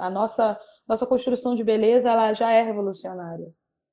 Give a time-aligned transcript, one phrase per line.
[0.00, 0.58] A nossa,
[0.88, 3.46] nossa construção de beleza ela já é revolucionária.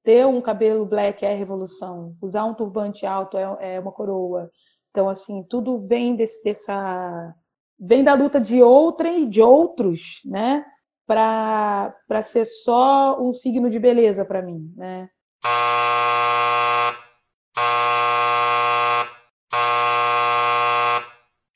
[0.04, 2.16] Ter um cabelo black é revolução.
[2.22, 4.50] Usar um turbante alto é, é uma coroa.
[4.90, 7.36] Então, assim, tudo vem desse, dessa.
[7.78, 10.66] vem da luta de outrem de outros, né?
[11.06, 11.94] Para
[12.24, 15.10] ser só um signo de beleza para mim, né?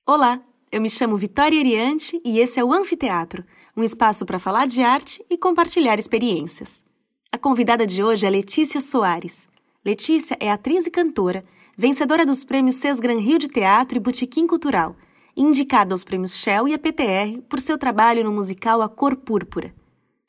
[0.06, 3.46] Olá, eu me chamo Vitória Eriante e esse é o Anfiteatro,
[3.76, 6.84] um espaço para falar de arte e compartilhar experiências.
[7.32, 9.48] A convidada de hoje é Letícia Soares.
[9.86, 11.46] Letícia é atriz e cantora,
[11.78, 14.96] vencedora dos prêmios Sesgran Rio de Teatro e Botequim Cultural,
[15.36, 19.74] indicada aos prêmios Shell e a PTR por seu trabalho no musical A Cor Púrpura.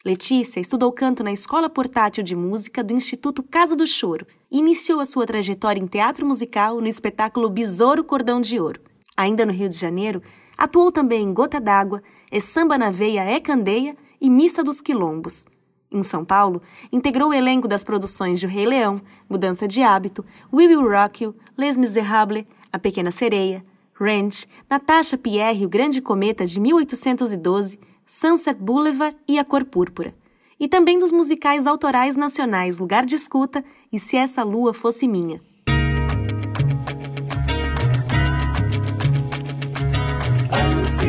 [0.04, 4.98] Letícia estudou canto na Escola Portátil de Música do Instituto Casa do Choro e iniciou
[4.98, 8.80] a sua trajetória em teatro musical no espetáculo Besouro Cordão de Ouro.
[9.16, 10.22] Ainda no Rio de Janeiro,
[10.62, 15.44] atuou também em Gota d'Água, E Samba na Veia é Candeia e Missa dos Quilombos.
[15.90, 16.62] Em São Paulo,
[16.92, 21.24] integrou o elenco das produções de O Rei Leão, Mudança de Hábito, We Will Rock
[21.24, 27.80] You, Les Miserables, A Pequena Sereia, Ranch, Natasha Pierre e o Grande Cometa de 1812,
[28.06, 30.14] Sunset Boulevard e A Cor Púrpura.
[30.60, 35.40] E também dos musicais autorais nacionais Lugar de Escuta e Se Essa Lua Fosse Minha.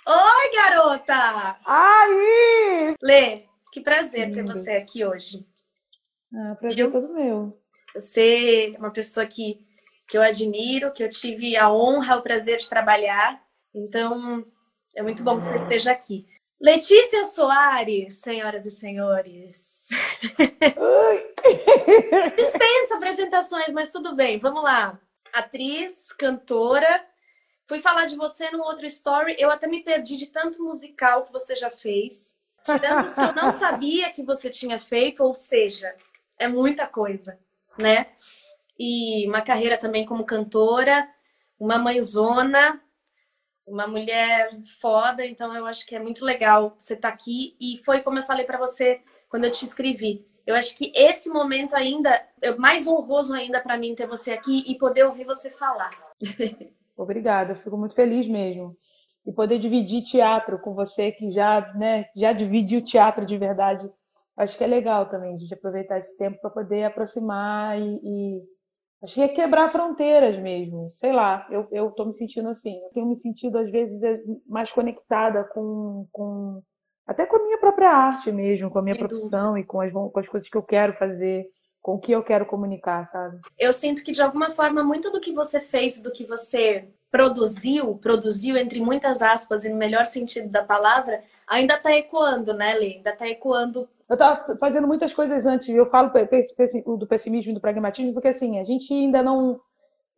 [0.07, 1.57] Oi, garota!
[1.65, 2.95] Aí!
[3.01, 5.47] Lê, que prazer ter você aqui hoje.
[6.35, 7.59] Ah, prazer é todo meu.
[7.95, 9.67] Você é uma pessoa que,
[10.11, 13.43] que eu admiro, que eu tive a honra, o prazer de trabalhar.
[13.73, 14.45] Então,
[14.95, 16.27] é muito bom que você esteja aqui.
[16.61, 19.89] Letícia Soares, senhoras e senhores.
[22.37, 25.01] Dispensa apresentações, mas tudo bem, vamos lá.
[25.33, 27.07] Atriz, cantora,
[27.71, 31.33] Fui falar de você num outro story, eu até me perdi de tanto musical que
[31.33, 32.37] você já fez.
[32.65, 35.95] Tirando os que eu não sabia que você tinha feito, ou seja,
[36.37, 37.39] é muita coisa,
[37.79, 38.09] né?
[38.83, 41.07] E uma carreira também como cantora,
[41.59, 42.81] uma mãezona,
[43.67, 44.49] uma mulher
[44.81, 47.55] foda, então eu acho que é muito legal você estar tá aqui.
[47.61, 50.27] E foi como eu falei para você quando eu te escrevi.
[50.47, 54.65] Eu acho que esse momento ainda é mais honroso ainda para mim ter você aqui
[54.67, 55.91] e poder ouvir você falar.
[56.97, 58.75] Obrigada, fico muito feliz mesmo.
[59.27, 63.87] E poder dividir teatro com você, que já, né, já dividiu teatro de verdade,
[64.39, 68.43] acho que é legal também, a gente aproveitar esse tempo para poder aproximar e, e,
[69.03, 70.91] acho que é quebrar fronteiras mesmo.
[70.95, 72.79] Sei lá, eu, eu tô me sentindo assim.
[72.85, 76.63] Eu tenho me sentido, às vezes, é, mais conectada com, com
[77.07, 79.61] até com a minha própria arte mesmo, com a minha Sem profissão dúvida.
[79.61, 81.47] e com as, com as coisas que eu quero fazer
[81.83, 83.41] com o que eu quero comunicar, sabe?
[83.59, 87.97] Eu sinto que de alguma forma muito do que você fez, do que você produziu,
[87.97, 92.97] produziu entre muitas aspas e no melhor sentido da palavra, ainda está ecoando, né, Lê?
[92.97, 93.89] Ainda está ecoando.
[94.11, 95.69] Eu estava fazendo muitas coisas antes.
[95.69, 96.11] Eu falo
[96.99, 99.61] do pessimismo e do pragmatismo porque assim a gente ainda não,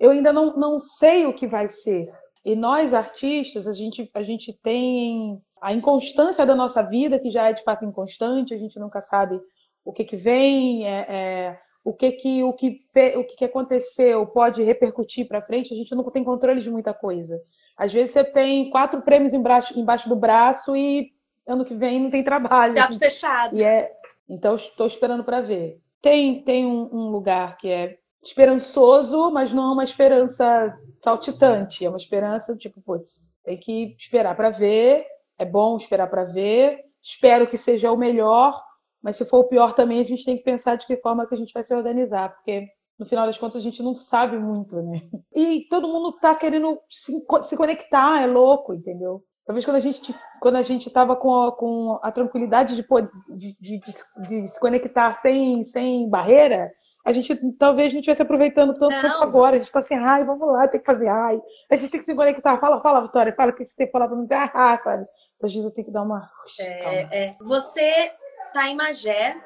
[0.01, 2.11] eu ainda não, não sei o que vai ser.
[2.43, 7.51] E nós artistas, a gente a gente tem a inconstância da nossa vida que já
[7.51, 8.55] é de fato inconstante.
[8.55, 9.39] A gente nunca sabe
[9.85, 12.81] o que, que vem, é, é, o, que, que, o, que,
[13.17, 16.95] o que, que aconteceu pode repercutir para frente, a gente não tem controle de muita
[16.95, 17.39] coisa.
[17.77, 21.11] Às vezes você tem quatro prêmios embaixo, embaixo do braço e
[21.47, 22.77] ano que vem não tem trabalho.
[22.77, 23.57] Já fechado.
[23.57, 23.91] E é,
[24.29, 25.81] então estou esperando para ver.
[26.01, 31.85] Tem, tem um, um, lugar que é esperançoso, mas não é uma esperança saltitante.
[31.85, 35.07] É uma esperança tipo, putz, tem que esperar para ver.
[35.39, 36.81] É bom esperar para ver.
[37.03, 38.63] Espero que seja o melhor,
[39.03, 41.35] mas se for o pior também, a gente tem que pensar de que forma que
[41.35, 44.81] a gente vai se organizar, porque no final das contas a gente não sabe muito,
[44.81, 45.03] né?
[45.35, 47.13] E todo mundo tá querendo se,
[47.47, 49.25] se conectar, é louco, entendeu?
[49.45, 52.87] Talvez quando a gente quando a gente estava com, a, com a tranquilidade de,
[53.29, 53.81] de, de,
[54.29, 56.73] de, se conectar sem, sem barreira,
[57.05, 59.57] a gente talvez não estivesse aproveitando tanto quanto agora.
[59.57, 61.41] A gente está assim, ai, vamos lá, tem que fazer ai.
[61.71, 62.59] A gente tem que se conectar.
[62.59, 65.07] Fala, fala, Vitória, fala o que você tem que falar para não ter ah, sabe?
[65.43, 66.31] Às vezes eu tenho que dar uma.
[66.61, 67.37] É, é.
[67.41, 68.13] Você
[68.47, 69.37] está em Magé.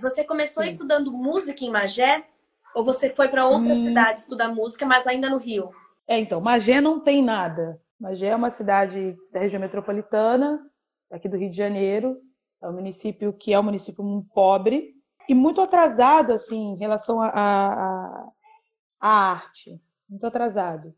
[0.00, 0.70] Você começou Sim.
[0.70, 2.24] estudando música em Magé?
[2.74, 3.84] Ou você foi para outra hum.
[3.84, 5.70] cidade estudar música, mas ainda no Rio?
[6.08, 7.80] É, então, Magé não tem nada.
[8.00, 10.58] Magé é uma cidade da região metropolitana,
[11.10, 12.16] aqui do Rio de Janeiro.
[12.62, 14.94] É um município que é um município muito pobre
[15.28, 18.28] e muito atrasado, assim, em relação à a, a,
[19.00, 19.78] a, arte.
[20.08, 20.94] Muito atrasado.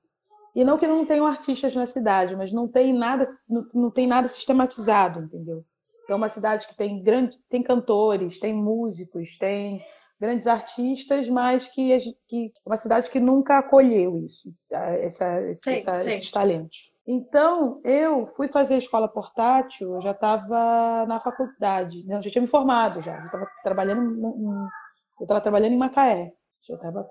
[0.55, 4.07] E não que não tenham artistas na cidade, mas não tem nada, não, não tem
[4.07, 5.65] nada sistematizado, entendeu?
[6.09, 9.85] É uma cidade que tem grande, tem cantores, tem músicos, tem
[10.21, 15.95] grandes artistas, mas que, que é uma cidade que nunca acolheu isso, essa, sim, essa,
[15.95, 16.13] sim.
[16.13, 16.92] esses talentos.
[17.07, 22.17] Então, eu fui fazer escola portátil, eu já estava na faculdade, né?
[22.17, 24.23] eu já tinha me formado já, eu estava trabalhando, em,
[25.21, 26.33] eu estava trabalhando em Macaé,
[26.69, 27.09] já estava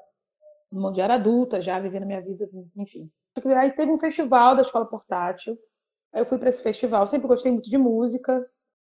[0.96, 3.10] já era adulta, já vivendo a minha vida, enfim.
[3.58, 5.58] Aí teve um festival da escola portátil,
[6.14, 8.46] aí eu fui para esse festival, sempre gostei muito de música,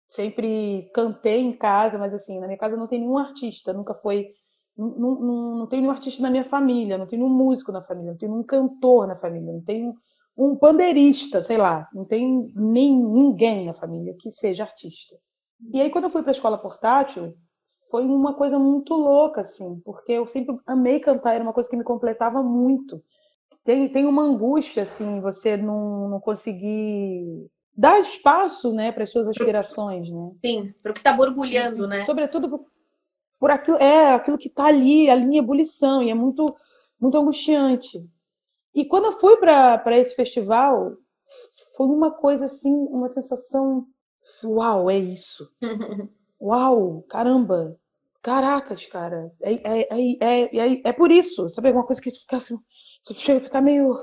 [0.08, 4.28] sempre cantei em casa, mas assim, na minha casa não tem nenhum artista, nunca foi.
[4.76, 8.12] Não, não, não tem nenhum artista na minha família, não tem nenhum músico na família,
[8.12, 9.92] não tem nenhum cantor na família, não tem
[10.36, 15.16] um pandeirista, sei lá, não tem nem ninguém na família que seja artista.
[15.72, 17.34] E aí, quando eu fui para a escola portátil,
[17.90, 21.76] foi uma coisa muito louca, assim, porque eu sempre amei cantar, era uma coisa que
[21.76, 23.02] me completava muito.
[23.64, 29.28] Tem, tem uma angústia, assim, você não, não conseguir dar espaço, né, para as suas
[29.28, 30.32] aspirações, né?
[30.44, 32.04] Sim, para o que está borbulhando, né?
[32.04, 32.66] Sobretudo por,
[33.38, 36.56] por aquilo, é, aquilo que está ali, ali em ebulição, e é muito,
[37.00, 38.04] muito angustiante.
[38.74, 40.96] E quando eu fui para esse festival,
[41.76, 43.86] foi uma coisa assim, uma sensação,
[44.44, 45.48] uau, é isso.
[46.40, 47.76] uau, caramba,
[48.22, 52.56] caracas, cara, é, é, é, é, é, por isso, sabe, uma coisa que fica assim,
[53.02, 53.98] você chega a ficar meio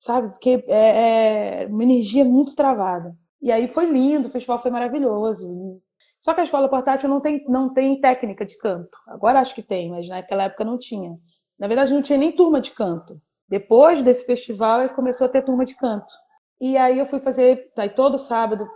[0.00, 0.30] sabe?
[0.30, 3.14] Porque é, é uma energia muito travada.
[3.42, 5.80] E aí foi lindo, o festival foi maravilhoso.
[6.22, 8.96] Só que a escola portátil não tem, não tem técnica de canto.
[9.08, 11.16] Agora acho que tem, mas naquela época não tinha.
[11.58, 13.20] Na verdade, não tinha nem turma de canto.
[13.48, 16.12] Depois desse festival, começou a ter turma de canto.
[16.60, 18.68] E aí eu fui fazer, aí todo sábado,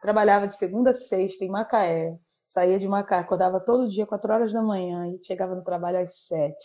[0.00, 2.16] trabalhava de segunda a sexta em Macaé.
[2.52, 6.26] Saía de Macaé, acordava todo dia, quatro horas da manhã, e chegava no trabalho às
[6.26, 6.64] sete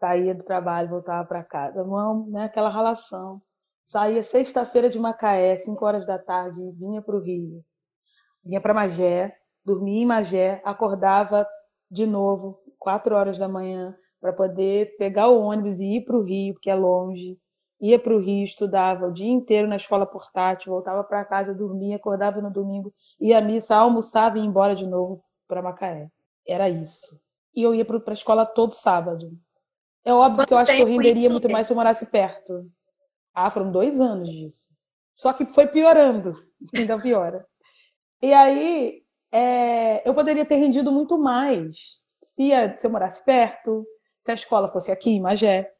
[0.00, 1.84] saía do trabalho, voltava para casa,
[2.28, 3.42] né, aquela relação.
[3.86, 7.62] Saía sexta-feira de Macaé, 5 horas da tarde, e vinha para o Rio.
[8.42, 11.46] Vinha para Magé, dormia em Magé, acordava
[11.90, 16.22] de novo, 4 horas da manhã, para poder pegar o ônibus e ir para o
[16.22, 17.38] Rio, porque é longe.
[17.80, 21.96] Ia para o Rio, estudava o dia inteiro na escola portátil, voltava para casa, dormia,
[21.96, 26.10] acordava no domingo, ia à missa, almoçava e ia embora de novo para Macaé.
[26.46, 27.18] Era isso.
[27.54, 29.32] E eu ia para a escola todo sábado.
[30.04, 32.70] É óbvio Quanto que eu acho que eu renderia muito mais se eu morasse perto.
[33.34, 34.60] Ah, foram dois anos disso.
[35.16, 36.36] Só que foi piorando.
[36.74, 37.46] Ainda piora.
[38.22, 39.02] E aí,
[39.32, 43.86] é, eu poderia ter rendido muito mais se, se eu morasse perto,
[44.22, 45.70] se a escola fosse aqui em Magé.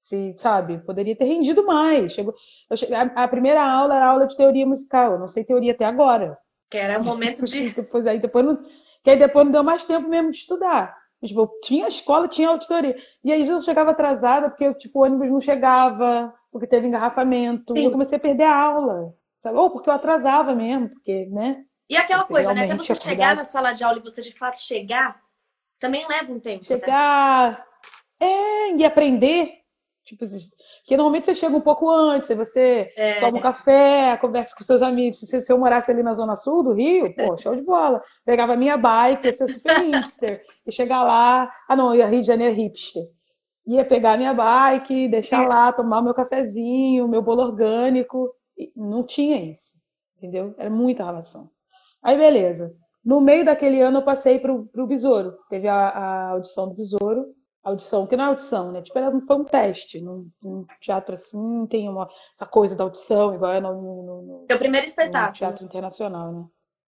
[0.00, 2.12] Se, sabe, poderia ter rendido mais.
[2.12, 2.34] Chegou,
[2.74, 5.12] cheguei, a, a, primeira aula era aula de teoria musical.
[5.12, 6.38] Eu não sei teoria até agora.
[6.70, 7.68] Que era o momento de.
[7.74, 8.64] depois, aí, depois não,
[9.04, 10.96] que aí depois não deu mais tempo mesmo de estudar.
[11.22, 12.96] Tipo, tinha escola, tinha auditoria.
[13.22, 17.74] E aí eu chegava atrasada porque tipo, o ônibus não chegava, porque teve engarrafamento.
[17.74, 17.82] Sim.
[17.82, 19.14] E eu comecei a perder a aula.
[19.38, 19.58] Sabe?
[19.58, 21.62] Ou porque eu atrasava mesmo, porque, né?
[21.88, 22.64] E aquela porque coisa, né?
[22.64, 25.20] Até você chegar na sala de aula e você de fato chegar,
[25.78, 26.60] também leva um tempo.
[26.60, 26.66] Né?
[26.66, 27.50] Chegar.
[27.50, 27.64] Né?
[28.20, 29.60] É, e aprender.
[30.04, 30.26] Tipo,
[30.90, 33.20] porque normalmente você chega um pouco antes, você é.
[33.20, 35.20] toma um café, conversa com seus amigos.
[35.20, 38.02] Se, se eu morasse ali na Zona Sul do Rio, pô, show de bola.
[38.24, 40.42] Pegava minha bike, ia ser super hipster.
[40.66, 41.48] E chegar lá.
[41.68, 43.04] Ah, não, ia Rio de Janeiro hipster.
[43.66, 48.34] Ia pegar minha bike, deixar lá, tomar meu cafezinho, meu bolo orgânico.
[48.58, 49.78] E não tinha isso.
[50.18, 50.54] Entendeu?
[50.58, 51.48] Era muita relação.
[52.02, 52.74] Aí, beleza.
[53.04, 55.36] No meio daquele ano, eu passei para o Besouro.
[55.48, 57.26] Teve a, a audição do Besouro
[57.62, 58.82] audição, que não é audição, né?
[58.82, 60.00] Tipo, era, foi um teste.
[60.00, 64.58] No, no teatro, assim, tem uma, essa coisa da audição, igual é no, no, no
[64.58, 65.36] primeiro espetáculo.
[65.36, 66.44] teatro internacional, né?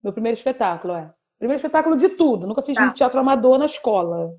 [0.03, 1.13] Meu primeiro espetáculo, é.
[1.38, 2.48] Primeiro espetáculo de tudo.
[2.48, 2.91] Nunca fiz tá.
[2.94, 4.32] teatro amador na escola.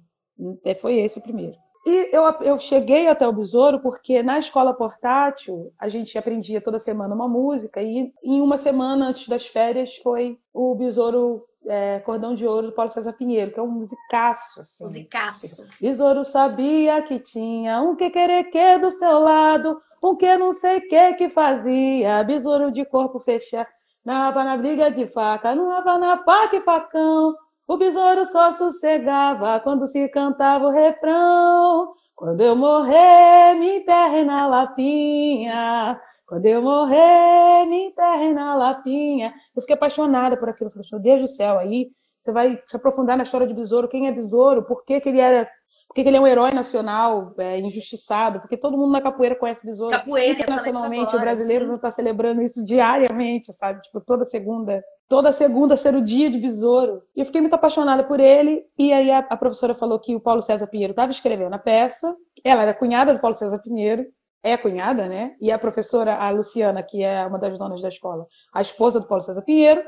[0.65, 1.57] É, foi esse o primeiro.
[1.85, 6.79] E eu, eu cheguei até o Besouro porque na escola portátil a gente aprendia toda
[6.79, 12.35] semana uma música e em uma semana antes das férias foi o Besouro é, Cordão
[12.35, 14.61] de Ouro do Paulo César Pinheiro, que é um musicaço.
[14.61, 14.85] Assim.
[14.85, 15.67] Musicaço.
[15.81, 20.81] Besouro sabia que tinha um que querer que do seu lado, um que não sei
[20.81, 23.69] que que fazia, besouro de corpo fechado,
[24.05, 27.35] nava na briga de faca, nava na faca e facão.
[27.67, 31.95] O besouro só sossegava quando se cantava o refrão.
[32.15, 36.01] Quando eu morrer, me enterre na lapinha.
[36.33, 39.35] Quando eu morrer, me enterre na lapinha.
[39.55, 40.71] Eu fiquei apaixonada por aquilo.
[40.71, 41.91] Eu falei, meu Deus do céu, aí
[42.25, 43.87] você vai se aprofundar na história de Besouro.
[43.87, 44.63] Quem é Besouro?
[44.63, 45.47] Por que, que ele era
[45.87, 48.41] por que ele é um herói nacional, é, injustiçado?
[48.41, 49.91] Porque todo mundo na capoeira conhece Besouro.
[49.91, 51.69] Capoeira, internacionalmente, agora, o brasileiro sim.
[51.69, 53.83] não está celebrando isso diariamente, sabe?
[53.83, 54.83] Tipo, toda segunda.
[55.07, 57.03] Toda segunda ser o dia de Besouro.
[57.15, 58.65] E eu fiquei muito apaixonada por ele.
[58.79, 62.17] E aí a, a professora falou que o Paulo César Pinheiro estava escrevendo a peça.
[62.43, 64.07] Ela era cunhada do Paulo César Pinheiro
[64.43, 65.37] é cunhada, né?
[65.41, 69.07] E a professora, a Luciana, que é uma das donas da escola, a esposa do
[69.07, 69.83] Paulo César Pinheiro,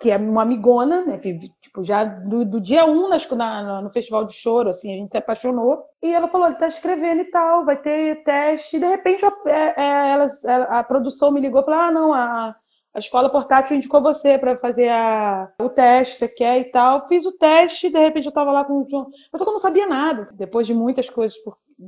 [0.00, 1.18] que é uma amigona, né?
[1.18, 5.16] Tipo, já do, do dia um na, no Festival de Choro, assim, a gente se
[5.16, 5.82] apaixonou.
[6.02, 8.76] E ela falou, ele tá escrevendo e tal, vai ter teste.
[8.76, 12.54] E de repente a, é, é, a produção me ligou e falou, ah, não, a,
[12.98, 17.06] a escola portátil indicou você para fazer a, o teste, você quer e tal.
[17.06, 19.08] Fiz o teste, de repente eu estava lá com o João.
[19.32, 20.26] Mas eu não sabia nada.
[20.34, 21.36] Depois de muitas coisas,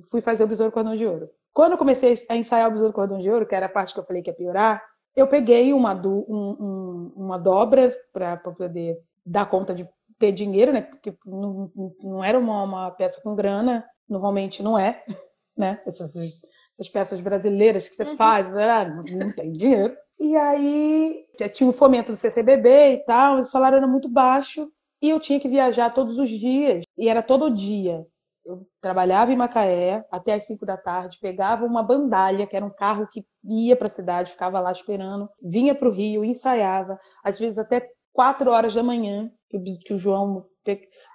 [0.08, 1.28] fui fazer o Besouro Cordão de Ouro.
[1.52, 3.98] Quando eu comecei a ensaiar o Besouro Cordão de Ouro, que era a parte que
[3.98, 4.80] eu falei que ia piorar,
[5.16, 10.72] eu peguei uma, do, um, um, uma dobra para poder dar conta de ter dinheiro,
[10.72, 10.82] né?
[10.82, 15.02] Porque não, não era uma, uma, peça com grana, normalmente não é,
[15.58, 15.80] né?
[15.84, 18.16] Essas, essas peças brasileiras que você uhum.
[18.16, 19.96] faz, ah, não, não tem dinheiro.
[20.20, 21.24] E aí
[21.54, 25.40] tinha o fomento do CCBB e tal, o salário era muito baixo e eu tinha
[25.40, 26.84] que viajar todos os dias.
[26.98, 28.06] E era todo dia.
[28.44, 32.70] Eu trabalhava em Macaé até as 5 da tarde, pegava uma bandalha, que era um
[32.70, 37.38] carro que ia para a cidade, ficava lá esperando, vinha para o Rio, ensaiava, às
[37.38, 40.44] vezes até 4 horas da manhã, que o João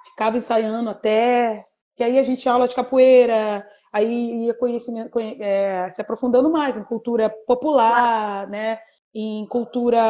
[0.10, 1.64] ficava ensaiando até.
[1.96, 6.76] Que aí a gente tinha aula de capoeira, aí ia conhecimento, é, se aprofundando mais
[6.76, 8.80] em cultura popular, né?
[9.16, 10.02] Em cultura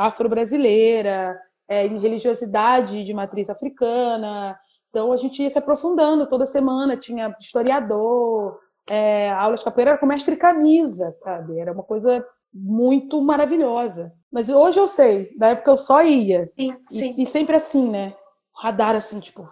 [0.00, 4.58] afro-brasileira, é, em religiosidade de matriz africana,
[4.88, 8.58] então a gente ia se aprofundando toda semana, tinha historiador,
[8.88, 11.58] é, aulas de capoeira com mestre camisa, sabe?
[11.58, 14.10] Era uma coisa muito maravilhosa.
[14.32, 16.46] Mas hoje eu sei, da época eu só ia.
[16.46, 17.14] Sim, sim.
[17.18, 18.14] E, e sempre assim, né?
[18.54, 19.46] Radar assim, tipo,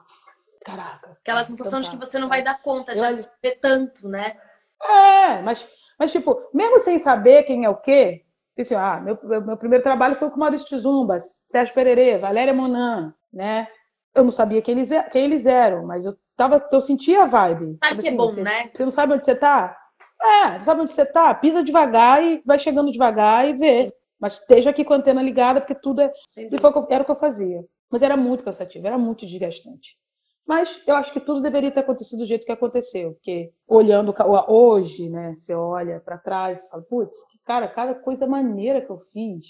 [0.64, 1.10] caraca.
[1.20, 3.24] Aquela sensação de que você não vai dar conta de eu...
[3.42, 4.38] ver tanto, né?
[4.82, 5.68] É, mas,
[5.98, 8.23] mas tipo, mesmo sem saber quem é o quê,
[8.62, 13.66] assim, ah, meu, meu primeiro trabalho foi com Maurício Tizumbas, Sérgio Pererê, Valéria Monan, né?
[14.14, 17.76] eu não sabia quem eles, quem eles eram, mas eu, tava, eu sentia a vibe.
[17.80, 18.70] Ah, que é assim, bom, você, né?
[18.72, 19.76] Você não sabe onde você tá?
[20.22, 21.34] É, sabe onde você tá?
[21.34, 23.92] Pisa devagar e vai chegando devagar e vê.
[24.18, 26.12] Mas esteja aqui com a antena ligada, porque tudo é.
[26.36, 27.64] E foi, era o que eu fazia.
[27.90, 29.98] Mas era muito cansativo, era muito desgastante.
[30.46, 33.12] Mas eu acho que tudo deveria ter acontecido do jeito que aconteceu.
[33.14, 34.14] Porque olhando
[34.48, 35.34] hoje, né?
[35.38, 39.44] Você olha para trás e fala, putz, cara, cada coisa maneira que eu fiz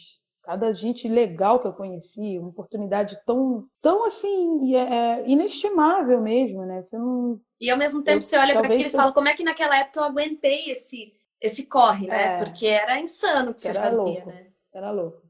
[0.44, 6.66] cada gente legal que eu conheci, uma oportunidade tão, tão assim, é, é, inestimável mesmo,
[6.66, 6.82] né?
[6.82, 9.34] Você não, e ao mesmo tempo eu, você olha para aquilo e fala, como é
[9.34, 12.24] que naquela época eu aguentei esse, esse corre, né?
[12.24, 14.46] É, Porque era insano o que você fazia, louco, né?
[14.72, 15.22] Era louco.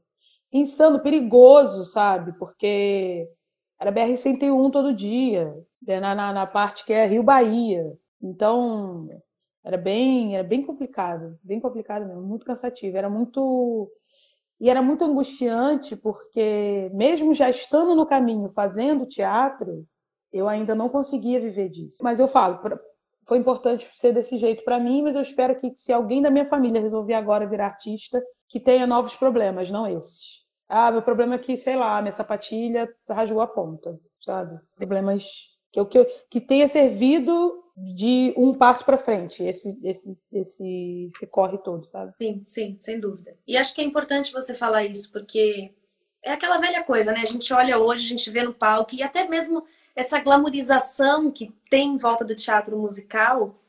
[0.51, 2.33] Insano, perigoso, sabe?
[2.37, 3.27] Porque
[3.79, 5.99] era BR-101 todo dia, né?
[5.99, 7.85] na, na, na parte que é Rio-Bahia.
[8.21, 9.07] Então,
[9.65, 12.95] era bem, era bem complicado, bem complicado mesmo, muito cansativo.
[12.95, 13.91] Era muito
[14.59, 19.85] e era muito angustiante porque, mesmo já estando no caminho fazendo teatro,
[20.31, 21.97] eu ainda não conseguia viver disso.
[22.01, 22.59] Mas eu falo,
[23.27, 26.47] foi importante ser desse jeito para mim, mas eu espero que se alguém da minha
[26.47, 30.45] família resolver agora virar artista, que tenha novos problemas, não esses.
[30.69, 34.59] Ah, meu problema é que, sei lá, minha sapatilha rasgou a ponta, sabe?
[34.77, 35.25] Problemas
[35.83, 41.57] que, que, que tenha servido de um passo para frente, esse, esse, esse, esse corre
[41.57, 42.13] todo, sabe?
[42.15, 43.35] Sim, sim, sem dúvida.
[43.45, 45.73] E acho que é importante você falar isso, porque
[46.23, 47.19] é aquela velha coisa, né?
[47.21, 49.63] A gente olha hoje, a gente vê no palco, e até mesmo
[49.93, 53.59] essa glamorização que tem em volta do teatro musical,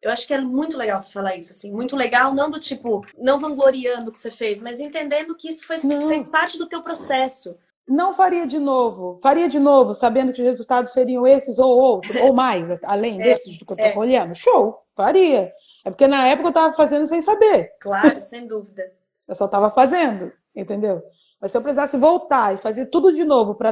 [0.00, 3.04] eu acho que é muito legal você falar isso, assim, muito legal, não do tipo,
[3.18, 6.82] não vangloriando o que você fez, mas entendendo que isso fez, fez parte do teu
[6.82, 7.58] processo.
[7.88, 9.20] Não faria de novo.
[9.22, 13.24] Faria de novo, sabendo que os resultados seriam esses ou outros, ou mais, além é,
[13.24, 14.06] desses do que eu estou é.
[14.06, 14.34] olhando.
[14.34, 15.52] Show, faria.
[15.84, 17.72] É porque na época eu estava fazendo sem saber.
[17.80, 18.82] Claro, sem dúvida.
[19.28, 21.02] Eu só estava fazendo, entendeu?
[21.40, 23.70] Mas se eu precisasse voltar e fazer tudo de novo para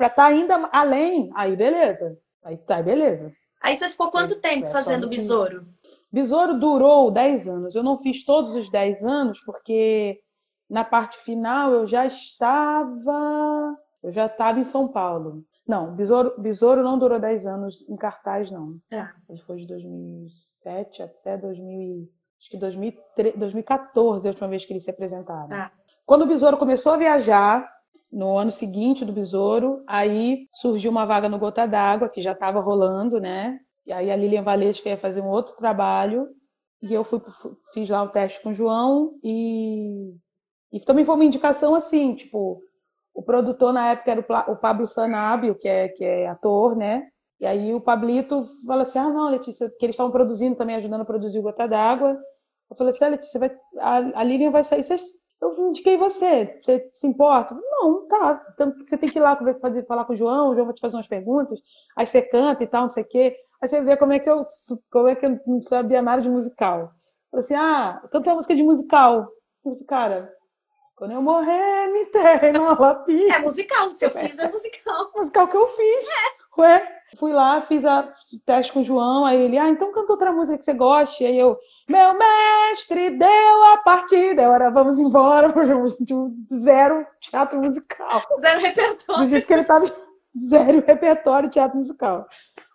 [0.00, 2.18] estar tá ainda além, aí beleza.
[2.42, 3.32] Aí tá, beleza.
[3.62, 5.66] Aí você ficou quanto tempo é, fazendo besouro?
[6.12, 7.74] Besouro durou 10 anos.
[7.74, 10.20] Eu não fiz todos os 10 anos porque
[10.74, 15.44] na parte final eu já estava eu já estava em São Paulo.
[15.66, 18.76] Não, Besouro, Besouro não durou 10 anos em cartaz, não.
[18.90, 19.14] Tá.
[19.30, 22.06] Ele foi de 2007 até 2000,
[22.38, 25.48] acho que 2003, 2014 a última vez que ele se apresentaram.
[25.48, 25.72] Tá.
[26.04, 27.66] Quando o Besouro começou a viajar,
[28.12, 32.60] no ano seguinte do Besouro, aí surgiu uma vaga no Gota d'Água, que já estava
[32.60, 33.58] rolando, né?
[33.86, 36.28] E aí a Lilian Valesca ia fazer um outro trabalho,
[36.82, 37.20] e eu fui,
[37.72, 40.14] fiz lá o teste com o João, e
[40.74, 42.60] e também foi uma indicação assim, tipo,
[43.14, 47.06] o produtor na época era o Pablo Sanabio, que é, que é ator, né?
[47.38, 51.02] E aí o Pablito fala assim, ah, não, Letícia, que eles estavam produzindo também, ajudando
[51.02, 52.18] a produzir o Gota d'Água.
[52.68, 54.96] Eu falei assim, ah, Letícia, vai, a, a Lilian vai sair, você,
[55.40, 57.54] eu indiquei você, você se importa?
[57.54, 60.66] Não, tá, então você tem que ir lá fazer, falar com o João, o João
[60.66, 61.60] vai te fazer umas perguntas,
[61.96, 63.36] aí você canta e tal, não sei o quê.
[63.62, 64.44] Aí você vê como é que eu,
[64.90, 66.90] como é que eu não sabia nada de musical.
[67.30, 69.28] Falou assim: ah, canta uma música de musical.
[69.64, 70.30] Eu disse, cara,
[70.96, 73.36] quando eu morrer, me enterrem numa lapinha.
[73.36, 75.10] É musical, se eu fiz é musical.
[75.16, 76.08] musical que eu fiz.
[76.08, 76.44] É.
[76.60, 78.08] Ué, fui lá, fiz a
[78.46, 81.26] teste com o João, aí ele, ah, então canta outra música que você goste.
[81.26, 81.58] Aí eu,
[81.88, 84.44] meu mestre deu a partida.
[84.44, 85.52] Agora vamos embora,
[86.62, 88.22] zero teatro musical.
[88.38, 89.24] Zero repertório.
[89.24, 89.96] Do jeito que ele estava,
[90.48, 92.26] zero repertório teatro musical.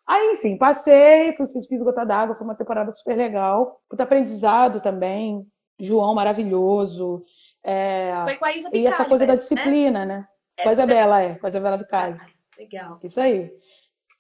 [0.06, 3.80] Aí, enfim, passei, fiz, fiz Gota d'Água, foi uma temporada super legal.
[3.90, 5.46] Muito aprendizado também.
[5.80, 7.24] João maravilhoso.
[7.70, 8.24] É...
[8.24, 9.40] Foi com a Isa E essa coisa da né?
[9.40, 10.18] disciplina, né?
[10.18, 10.28] né?
[10.64, 11.36] Com a Isabela, é.
[11.36, 12.20] Com a Isabela Bicalho.
[12.20, 12.26] Ah,
[12.58, 13.00] legal.
[13.04, 13.52] Isso aí.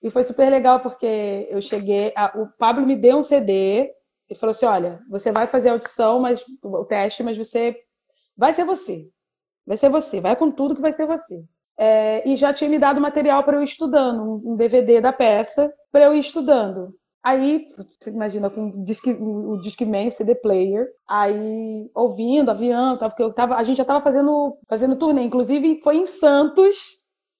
[0.03, 2.13] E foi super legal porque eu cheguei...
[2.15, 2.32] A...
[2.39, 3.91] O Pablo me deu um CD
[4.29, 7.75] e falou assim, olha, você vai fazer a audição, mas o teste, mas você...
[8.38, 9.10] Vai ser você.
[9.65, 10.22] Vai ser você.
[10.22, 11.44] Vai com tudo que vai ser você.
[11.75, 12.29] É...
[12.29, 16.06] e já tinha me dado material para eu ir estudando, um DVD da peça, para
[16.06, 16.94] eu ir estudando.
[17.21, 17.67] Aí,
[17.99, 19.61] você imagina, com o Disque, o
[20.11, 24.95] CD player, aí ouvindo, avião, tá, porque eu tava, a gente já estava fazendo, fazendo
[24.95, 26.77] turnê, inclusive foi em Santos,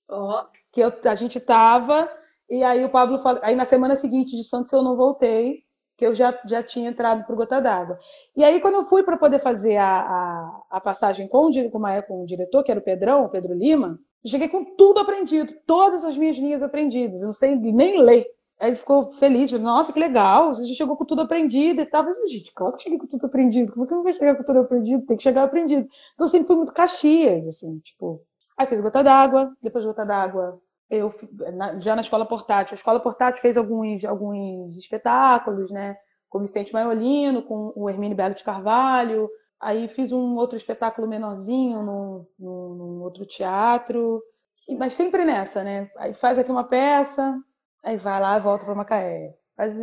[0.09, 0.43] oh.
[0.74, 2.12] que eu, a gente estava,
[2.50, 5.63] e aí o Pablo falou, aí na semana seguinte de Santos eu não voltei,
[6.00, 8.00] que eu já, já tinha entrado para o Gota d'Água.
[8.36, 11.81] E aí, quando eu fui para poder fazer a, a, a, passagem com o, com,
[12.07, 16.05] com o diretor, que era o Pedrão, o Pedro Lima, cheguei com tudo aprendido, todas
[16.05, 18.25] as minhas linhas aprendidas, não sei nem ler.
[18.60, 22.04] Aí ficou feliz, falou, nossa, que legal, você chegou com tudo aprendido e tal.
[22.04, 24.13] Falei, gente, claro que eu cheguei com tudo aprendido, como é que eu não vou
[24.13, 25.06] chegar com tudo aprendido?
[25.06, 25.88] Tem que chegar aprendido.
[26.13, 28.22] Então sempre fui muito Caxias, assim, tipo.
[28.58, 31.13] Aí fiz gota d'água, depois de gota d'água, eu
[31.80, 32.74] já na escola portátil.
[32.74, 35.96] A escola portátil fez alguns, alguns espetáculos, né?
[36.28, 39.30] Com Vicente Maiolino, com o Hermínio Belo de Carvalho.
[39.62, 44.22] Aí fiz um outro espetáculo menorzinho num, num, num outro teatro.
[44.78, 45.89] Mas sempre nessa, né?
[45.98, 47.39] Aí faz aqui uma peça,
[47.83, 49.36] Aí vai lá e volta para Macaé.
[49.55, 49.74] Faz,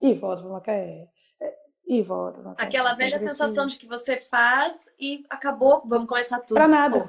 [0.00, 1.08] e volta para Macaé.
[1.40, 1.54] É,
[1.86, 2.66] e volta pra Macaé.
[2.66, 6.54] Aquela velha sensação de que você faz e acabou, vamos começar tudo.
[6.54, 7.06] Para nada.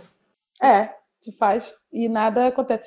[0.61, 2.85] É, se faz e nada acontece.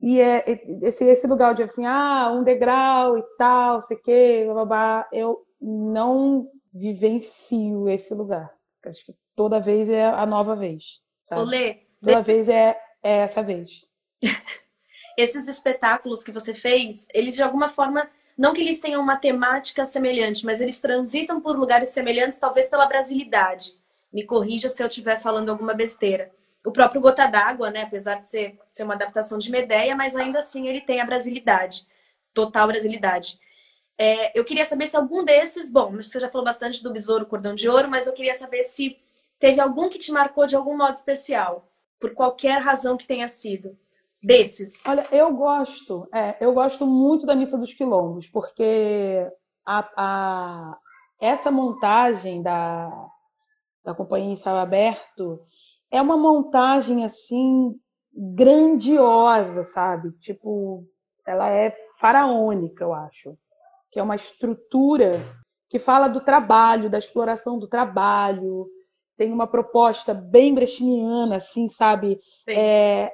[0.00, 0.44] E é
[0.82, 6.48] esse, esse lugar de assim, ah, um degrau e tal, sei que, babá, eu não
[6.72, 8.52] vivencio esse lugar.
[8.84, 10.82] Acho que toda vez é a nova vez.
[11.24, 11.40] Sabe?
[11.40, 13.70] Olê, toda vez é, é essa vez.
[15.22, 19.84] esses espetáculos que você fez, eles de alguma forma, não que eles tenham uma temática
[19.84, 23.74] semelhante, mas eles transitam por lugares semelhantes, talvez pela brasilidade.
[24.12, 26.30] Me corrija se eu estiver falando alguma besteira.
[26.64, 30.38] O próprio Gota d'Água, né, apesar de ser, ser uma adaptação de Medeia, mas ainda
[30.38, 31.86] assim ele tem a brasilidade,
[32.32, 33.38] total brasilidade.
[33.98, 37.54] É, eu queria saber se algum desses, bom, você já falou bastante do Besouro Cordão
[37.54, 38.96] de Ouro, mas eu queria saber se
[39.38, 41.68] teve algum que te marcou de algum modo especial,
[42.00, 43.76] por qualquer razão que tenha sido
[44.22, 44.82] desses?
[44.86, 49.26] Olha, eu gosto, é, eu gosto muito da Missa dos Quilombos, porque
[49.66, 50.78] a, a,
[51.20, 53.08] essa montagem da,
[53.84, 55.40] da Companhia Ensaio Aberto
[55.90, 57.74] é uma montagem assim
[58.14, 60.12] grandiosa, sabe?
[60.20, 60.84] Tipo,
[61.26, 63.36] ela é faraônica, eu acho.
[63.90, 65.22] Que é uma estrutura
[65.68, 68.66] que fala do trabalho, da exploração do trabalho.
[69.16, 72.20] Tem uma proposta bem brechiniana, assim, sabe?
[72.48, 73.12] É,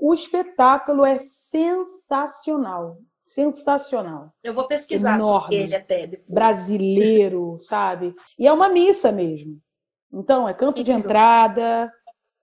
[0.00, 2.98] o espetáculo é sensacional.
[3.26, 4.32] Sensacional.
[4.42, 6.28] Eu vou pesquisar Enorme, sobre ele até depois.
[6.28, 8.14] Brasileiro, sabe?
[8.38, 9.58] E é uma missa mesmo.
[10.12, 11.90] Então, é canto de entrada,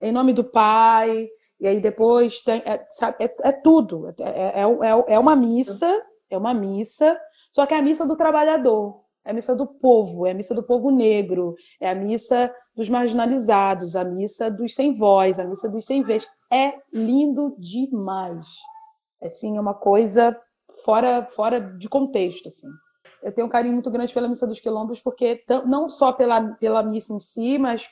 [0.02, 1.28] em nome do Pai,
[1.60, 2.64] e aí depois tem.
[2.66, 4.08] É, sabe, é, é tudo.
[4.08, 7.20] É, é, é, é uma missa, é uma missa,
[7.54, 10.56] só que é a missa do trabalhador é a missa do povo, é a missa
[10.56, 15.70] do povo negro, é a missa dos marginalizados, a missa dos sem voz, a missa
[15.70, 16.26] dos sem vez.
[16.52, 18.46] É lindo demais.
[19.22, 20.36] É assim, é uma coisa
[20.84, 22.68] fora, fora de contexto, assim.
[23.22, 26.82] Eu tenho um carinho muito grande pela missa dos quilombos, porque não só pela, pela
[26.82, 27.86] missa em si, mas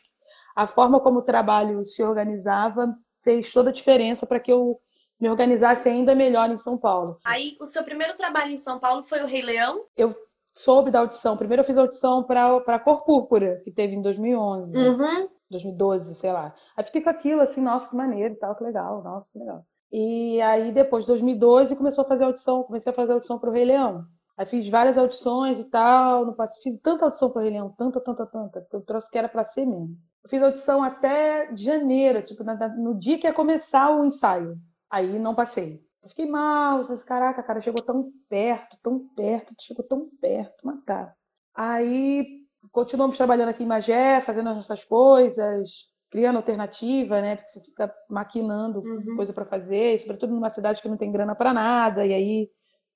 [0.56, 4.80] a forma como o trabalho se organizava fez toda a diferença para que eu
[5.20, 7.20] me organizasse ainda melhor em São Paulo.
[7.26, 9.84] Aí, o seu primeiro trabalho em São Paulo foi o Rei Leão?
[9.98, 10.16] Eu
[10.54, 11.36] soube da audição.
[11.36, 14.78] Primeiro eu fiz a audição para Cor Púrpura, que teve em 2011.
[14.78, 15.30] Uhum.
[15.50, 16.54] 2012, sei lá.
[16.76, 19.66] Aí fiquei com aquilo assim, nossa, que maneiro e tal, que legal, nossa, que legal.
[19.92, 23.66] E aí depois, 2012, começou a fazer audição, comecei a fazer audição para o Rei
[23.66, 24.06] Leão.
[24.38, 28.00] Aí fiz várias audições e tal, no fiz tanta audição para o Rei Leão, tanta,
[28.00, 29.98] tanta, tanta, eu trouxe que era para ser mesmo.
[30.24, 34.58] Eu fiz audição até janeiro, tipo, no dia que ia começar o ensaio.
[34.90, 35.82] Aí não passei.
[36.04, 40.66] Eu fiquei mal, eu falei, caraca, cara, chegou tão perto, tão perto, chegou tão perto,
[40.66, 41.16] matar.
[41.54, 42.47] Aí
[42.78, 47.38] continuamos trabalhando aqui em Magé, fazendo as nossas coisas, criando alternativa, né?
[47.38, 49.16] Porque você fica maquinando uhum.
[49.16, 52.50] coisa para fazer, sobretudo numa cidade que não tem grana para nada, e aí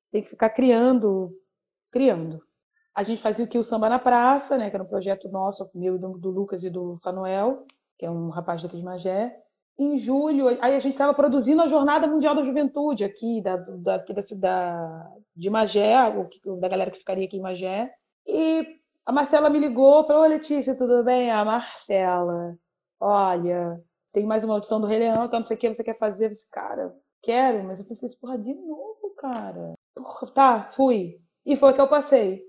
[0.06, 1.32] você tem que ficar criando,
[1.91, 2.44] criando.
[2.94, 4.70] A gente fazia o que o Samba na Praça, né?
[4.70, 7.65] Que era um projeto nosso, meu do, do Lucas e do Fanuel,
[7.98, 9.36] que é um rapaz daqui de Magé.
[9.80, 13.96] Em julho, aí a gente estava produzindo a Jornada Mundial da Juventude aqui, da, da,
[13.96, 15.96] aqui da, da, de Magé,
[16.60, 17.91] da galera que ficaria aqui em Magé.
[18.28, 21.32] E a Marcela me ligou, falou, Letícia, tudo bem?
[21.32, 22.56] A Marcela,
[23.00, 23.82] olha,
[24.14, 26.26] tem mais uma audição do Rei Leão, então não sei o que você quer fazer.
[26.26, 29.74] Eu disse, cara, quero, mas eu pensei, porra, de novo, cara.
[29.96, 31.20] Porra, tá, fui.
[31.46, 32.44] E foi que eu passei.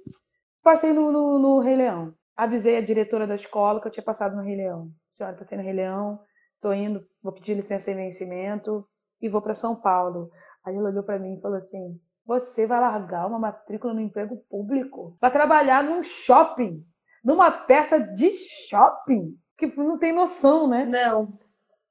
[0.62, 2.14] Passei no, no, no, Rei Leão.
[2.36, 4.90] Avisei a diretora da escola que eu tinha passado no Rei Leão.
[5.10, 6.20] Senhora, passei no Rei Leão,
[6.60, 8.86] tô indo, vou pedir licença em vencimento
[9.20, 10.30] e vou para São Paulo.
[10.64, 14.36] Aí ela olhou para mim e falou assim: Você vai largar uma matrícula no emprego
[14.48, 16.84] público para trabalhar num shopping,
[17.24, 18.30] numa peça de
[18.68, 19.36] shopping?
[19.58, 20.84] Que não tem noção, né?
[20.84, 21.38] Não.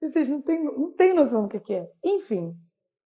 [0.01, 1.89] Vocês não têm, não têm noção do que, que é.
[2.03, 2.55] Enfim,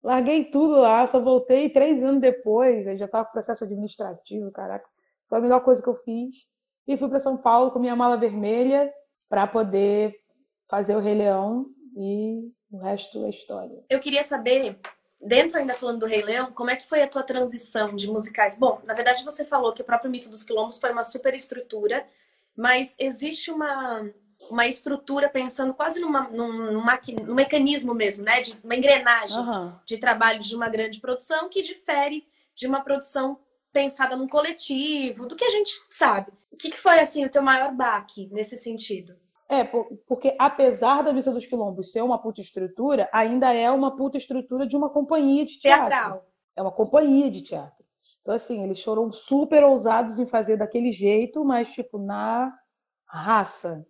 [0.03, 4.87] larguei tudo lá, só voltei três anos depois, aí já estava processo administrativo, caraca.
[5.27, 6.35] Foi a melhor coisa que eu fiz.
[6.87, 8.93] E fui para São Paulo com minha mala vermelha
[9.29, 10.13] para poder
[10.69, 13.83] fazer o Rei Leão e o resto é história.
[13.89, 14.77] Eu queria saber,
[15.25, 18.57] dentro ainda falando do Rei Leão, como é que foi a tua transição de musicais?
[18.57, 22.05] Bom, na verdade você falou que o próprio Missa dos Quilombos foi uma super estrutura,
[22.55, 24.09] mas existe uma
[24.49, 26.83] uma estrutura pensando quase numa, num, num,
[27.25, 28.41] num mecanismo mesmo, né?
[28.41, 29.73] De uma engrenagem uhum.
[29.85, 33.39] de trabalho de uma grande produção que difere de uma produção
[33.71, 36.31] pensada num coletivo, do que a gente sabe.
[36.51, 39.15] O que, que foi assim o teu maior baque nesse sentido?
[39.53, 39.63] É,
[40.07, 44.65] porque apesar da Missa dos Quilombos ser uma puta estrutura, ainda é uma puta estrutura
[44.65, 45.89] de uma companhia de teatro.
[45.89, 46.25] Teatral.
[46.55, 47.83] É uma companhia de teatro.
[48.23, 52.51] Então, assim, eles foram super ousados em fazer daquele jeito, mas, tipo, na
[53.05, 53.85] raça,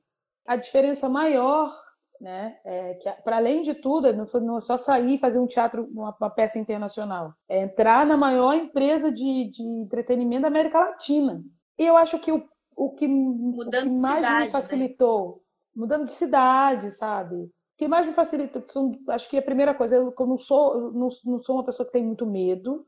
[0.46, 1.74] a diferença maior,
[2.20, 5.88] né, é que para além de tudo, não é só sair e fazer um teatro,
[5.94, 11.42] uma, uma, peça internacional, é entrar na maior empresa de, de entretenimento da América Latina.
[11.78, 12.44] E eu acho que o,
[12.76, 14.52] o que, o que mais cidade, me né?
[14.52, 15.43] facilitou?
[15.76, 17.36] Mudando de cidade, sabe?
[17.36, 18.64] O que mais me facilita,
[19.10, 21.86] acho que a primeira coisa, eu, eu não sou, eu não, não sou uma pessoa
[21.86, 22.86] que tem muito medo,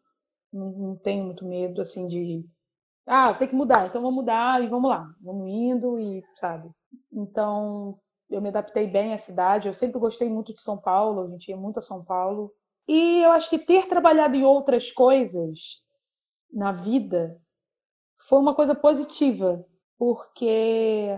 [0.54, 2.46] não, não tenho muito medo assim de
[3.08, 6.70] ah, tem que mudar, então vamos mudar e vamos lá, vamos indo e sabe.
[7.12, 9.68] Então, eu me adaptei bem à cidade.
[9.68, 12.52] Eu sempre gostei muito de São Paulo, a gente ia muito a São Paulo.
[12.88, 15.60] E eu acho que ter trabalhado em outras coisas
[16.52, 17.40] na vida
[18.28, 19.64] foi uma coisa positiva,
[19.98, 21.10] porque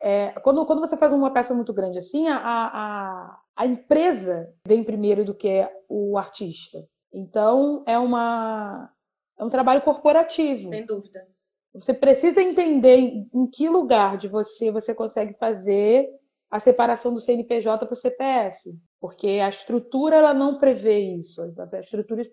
[0.00, 4.84] é, quando, quando você faz uma peça muito grande assim, a, a, a empresa vem
[4.84, 6.78] primeiro do que o artista.
[7.12, 8.90] Então, é, uma,
[9.38, 10.70] é um trabalho corporativo.
[10.70, 11.26] Sem dúvida.
[11.74, 16.08] Você precisa entender em que lugar de você você consegue fazer
[16.50, 21.42] a separação do CNPJ para o CPF, porque a estrutura ela não prevê isso.
[21.42, 22.26] A estrutura,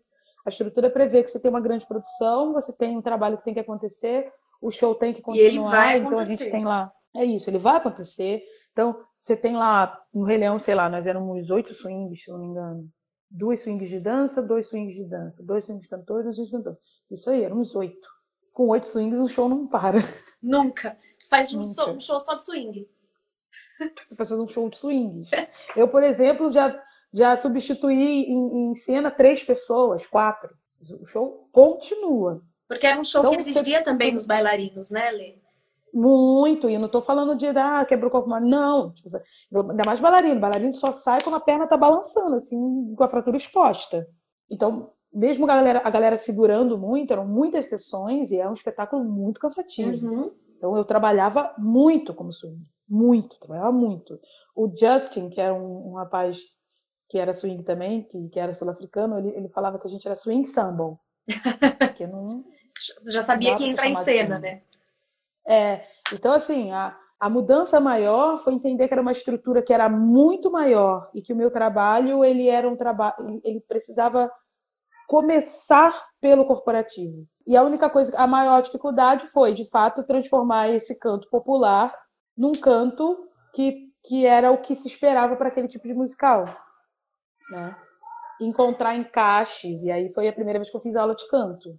[0.45, 3.53] a estrutura prevê que você tem uma grande produção, você tem um trabalho que tem
[3.53, 6.91] que acontecer, o show tem que continuar, então a gente tem lá.
[7.15, 8.43] É isso, ele vai acontecer.
[8.71, 12.39] Então, você tem lá, no Rei Leão, sei lá, nós éramos oito swings, se não
[12.39, 12.89] me engano.
[13.29, 16.57] Duas swings de dança, dois swings de dança, dois swings de cantores, dois swings de
[16.57, 16.79] cantores.
[17.09, 18.15] Isso aí, éramos oito
[18.55, 19.99] com oito swings o show não para.
[20.41, 20.97] Nunca.
[21.19, 22.89] Você faz um, Show, um show só de swing.
[23.77, 25.29] Você faz um show de swings.
[25.75, 26.81] Eu, por exemplo, já,
[27.13, 30.55] já substituí em, em, cena três pessoas, quatro.
[31.01, 32.41] O show continua.
[32.67, 33.83] Porque era um show então, que exigia você...
[33.83, 35.35] também dos bailarinos, né, Lê?
[35.97, 38.91] Muito, e eu não estou falando de ah, quebrou o corpo, mas não.
[38.91, 39.17] Tipo,
[39.71, 40.41] ainda mais bailarino.
[40.41, 44.05] Bailarino só sai quando a perna está balançando, assim, com a fratura exposta.
[44.51, 49.05] Então, mesmo a galera, a galera segurando muito, eram muitas sessões e é um espetáculo
[49.05, 50.05] muito cansativo.
[50.05, 50.31] Uhum.
[50.57, 54.19] Então eu trabalhava muito como swing, muito, trabalhava muito.
[54.53, 56.37] O Justin, que era um, um rapaz
[57.07, 60.17] que era swing também, que, que era sul-africano, ele, ele falava que a gente era
[60.17, 60.99] swing samba.
[61.95, 62.43] que não,
[63.05, 64.61] Já sabia que ia entrar em cena, né?
[65.47, 69.89] É, então assim, a, a mudança maior foi entender que era uma estrutura que era
[69.89, 74.31] muito maior e que o meu trabalho ele era um trabalho, ele precisava
[75.07, 77.25] começar pelo corporativo.
[77.47, 81.95] E a única coisa, a maior dificuldade foi, de fato, transformar esse canto popular
[82.35, 86.45] num canto que, que era o que se esperava para aquele tipo de musical.
[87.51, 87.77] Né?
[88.41, 91.77] Encontrar encaixes, e aí foi a primeira vez que eu fiz aula de canto.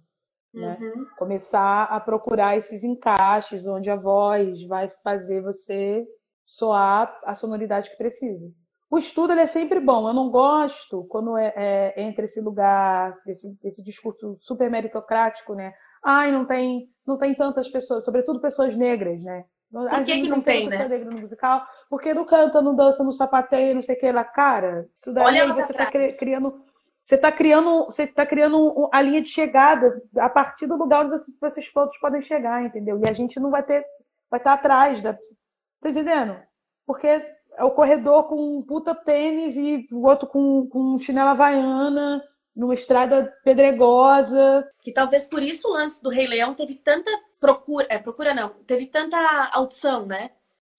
[0.57, 0.77] Né?
[0.79, 1.05] Uhum.
[1.17, 6.05] Começar a procurar esses encaixes onde a voz vai fazer você
[6.45, 8.47] soar a sonoridade que precisa.
[8.89, 10.07] O estudo é sempre bom.
[10.07, 15.73] Eu não gosto quando é, é entre esse lugar, esse, esse discurso super meritocrático, né?
[16.03, 19.43] Ai, não tem, não tem tantas pessoas, sobretudo pessoas negras, né?
[19.69, 20.87] Por que, que não, tem, tem né?
[20.87, 24.23] negra no musical, porque não canta, não dança, não sapateia, não sei o que lá.
[24.23, 26.63] Cara, isso daí Olha você está criando,
[27.07, 31.11] Você está criando, você tá criando a linha de chegada a partir do lugar onde
[31.11, 32.99] vocês, vocês todos podem chegar, entendeu?
[32.99, 33.85] E a gente não vai ter,
[34.29, 35.13] vai estar tá atrás da.
[35.13, 36.37] Tá entendendo?
[36.85, 42.21] Porque é o corredor com um puta tênis e o outro com, com chinela havaiana,
[42.53, 44.69] numa estrada pedregosa.
[44.81, 48.49] Que talvez por isso o lance do Rei Leão teve tanta procura, é, procura não,
[48.65, 49.17] teve tanta
[49.53, 50.31] audição, né?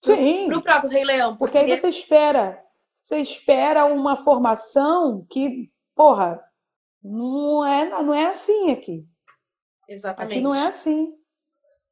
[0.03, 0.45] Sim.
[0.47, 1.35] Pro próprio Rei Leão.
[1.37, 2.63] Porque, porque aí você espera,
[3.01, 6.41] você espera uma formação que Porra,
[7.03, 9.05] não é, não é assim aqui.
[9.85, 10.31] Exatamente.
[10.31, 11.13] Aqui não é assim.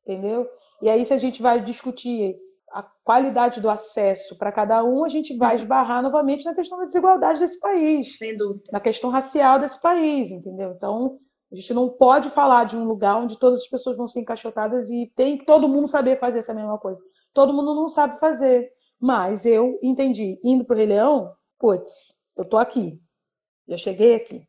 [0.05, 0.47] Entendeu?
[0.81, 2.37] E aí, se a gente vai discutir
[2.71, 6.85] a qualidade do acesso para cada um, a gente vai esbarrar novamente na questão da
[6.85, 8.17] desigualdade desse país.
[8.17, 8.63] Sem dúvida.
[8.71, 10.71] Na questão racial desse país, entendeu?
[10.71, 11.19] Então,
[11.51, 14.89] a gente não pode falar de um lugar onde todas as pessoas vão ser encaixotadas
[14.89, 17.03] e tem todo mundo saber fazer essa mesma coisa.
[17.33, 18.71] Todo mundo não sabe fazer.
[18.97, 23.01] Mas eu entendi, indo para o Rei Leão, putz, eu tô aqui.
[23.67, 24.47] Já cheguei aqui,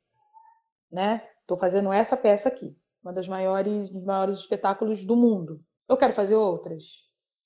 [0.91, 1.27] né?
[1.41, 5.61] Estou fazendo essa peça aqui, uma das maiores, dos maiores espetáculos do mundo.
[5.89, 6.85] Eu quero fazer outras?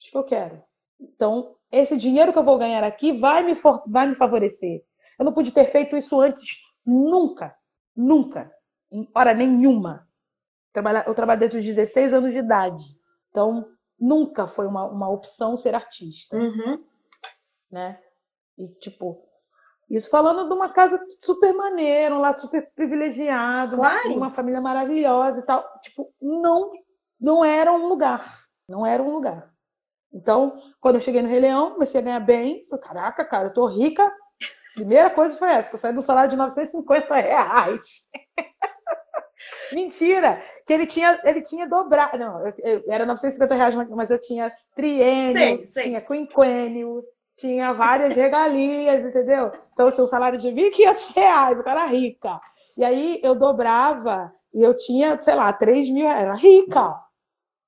[0.01, 0.63] Acho que eu quero.
[1.01, 4.83] Então, esse dinheiro que eu vou ganhar aqui vai me, for, vai me favorecer.
[5.19, 7.57] Eu não pude ter feito isso antes, nunca,
[7.97, 8.53] nunca,
[8.91, 10.07] em hora nenhuma.
[11.07, 12.85] Eu trabalho desde os 16 anos de idade.
[13.31, 16.37] Então, nunca foi uma, uma opção ser artista.
[16.37, 16.85] Uhum.
[17.71, 18.01] Né?
[18.59, 19.25] E, tipo,
[19.93, 24.15] isso falando de uma casa super maneira, um lado super privilegiado, claro.
[24.15, 25.63] uma família maravilhosa e tal.
[25.83, 26.73] Tipo, não,
[27.21, 28.43] não era um lugar.
[28.67, 29.53] Não era um lugar.
[30.11, 32.67] Então, quando eu cheguei no Rei Leão, comecei a ganhar bem.
[32.71, 34.11] Falei, caraca, cara, eu tô rica.
[34.75, 37.81] Primeira coisa foi essa, que eu saí do salário de 950 reais.
[39.73, 40.43] Mentira!
[40.67, 42.17] Que ele tinha, ele tinha dobrado.
[42.17, 47.05] Não, eu, eu, era 950 reais, mas eu tinha triênio, tinha quinquênio,
[47.37, 49.51] tinha várias regalias, entendeu?
[49.73, 52.41] Então eu tinha um salário de 1.500 reais, o cara rica.
[52.77, 56.95] E aí eu dobrava e eu tinha, sei lá, 3 mil, era rica,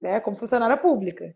[0.00, 0.20] né?
[0.20, 1.34] Como funcionária pública.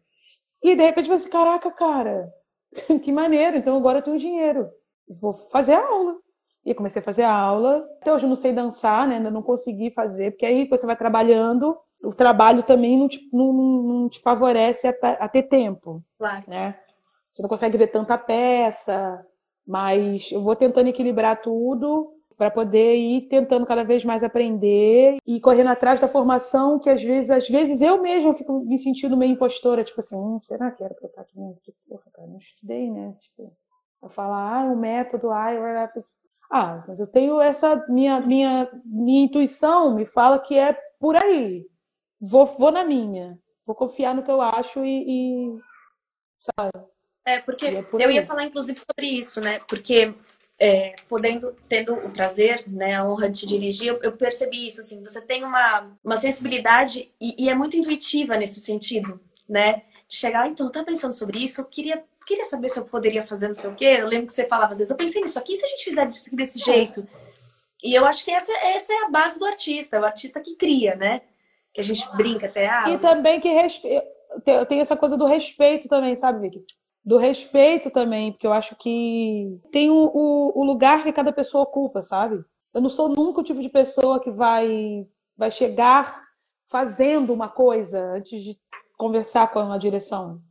[0.62, 2.33] E de repente eu falei assim, caraca, cara,
[3.03, 4.69] que maneiro, então agora eu tenho dinheiro.
[5.09, 6.17] Vou fazer a aula.
[6.64, 7.88] E comecei a fazer a aula.
[8.01, 9.17] Até hoje eu não sei dançar, né?
[9.17, 13.53] Ainda não consegui fazer, porque aí você vai trabalhando, o trabalho também não te, não,
[13.53, 16.03] não te favorece a, a ter tempo.
[16.19, 16.45] Claro.
[16.47, 16.79] Né?
[17.38, 19.24] Você não consegue ver tanta peça,
[19.64, 25.40] mas eu vou tentando equilibrar tudo para poder ir tentando cada vez mais aprender e
[25.40, 29.35] correndo atrás da formação que às vezes, às vezes eu mesma fico me sentindo meio
[29.35, 31.35] impostora, tipo assim, hum, será que era para eu estar aqui?
[31.62, 33.14] Tipo, porra, cara, não estudei, né?
[33.20, 33.53] Tipo,
[34.03, 35.62] a falar, ah, o método, ah, eu...
[36.51, 41.64] ah, mas eu tenho essa minha minha minha intuição me fala que é por aí.
[42.20, 45.05] Vou, vou na minha, vou confiar no que eu acho e,
[45.55, 45.59] e
[46.40, 46.97] sabe?
[47.29, 49.59] É, porque é eu ia falar, inclusive, sobre isso, né?
[49.69, 50.14] Porque
[50.59, 54.81] é, podendo, tendo o prazer, né, a honra de te dirigir, eu, eu percebi isso,
[54.81, 59.83] assim, você tem uma, uma sensibilidade e, e, é muito intuitiva nesse sentido, né?
[60.09, 63.23] De chegar, ah, então, tá pensando sobre isso, eu queria, queria saber se eu poderia
[63.23, 63.99] fazer não sei o quê.
[64.01, 66.09] Eu lembro que você falava às vezes, eu pensei nisso aqui, se a gente fizer
[66.09, 67.07] isso aqui desse jeito?
[67.85, 70.97] E eu acho que essa, essa é a base do artista, o artista que cria,
[70.97, 71.21] né?
[71.75, 72.67] Que a gente brinca até.
[72.69, 73.87] Ah, e também que respe...
[74.67, 76.64] tem essa coisa do respeito também, sabe, Vicky?
[77.09, 81.64] Do respeito também, porque eu acho que tem o, o, o, lugar que cada pessoa
[81.64, 82.44] ocupa, sabe?
[82.75, 86.23] Eu não sou nunca o tipo de pessoa que vai, vai chegar
[86.68, 88.59] fazendo uma coisa antes de
[88.99, 90.42] conversar com a direção,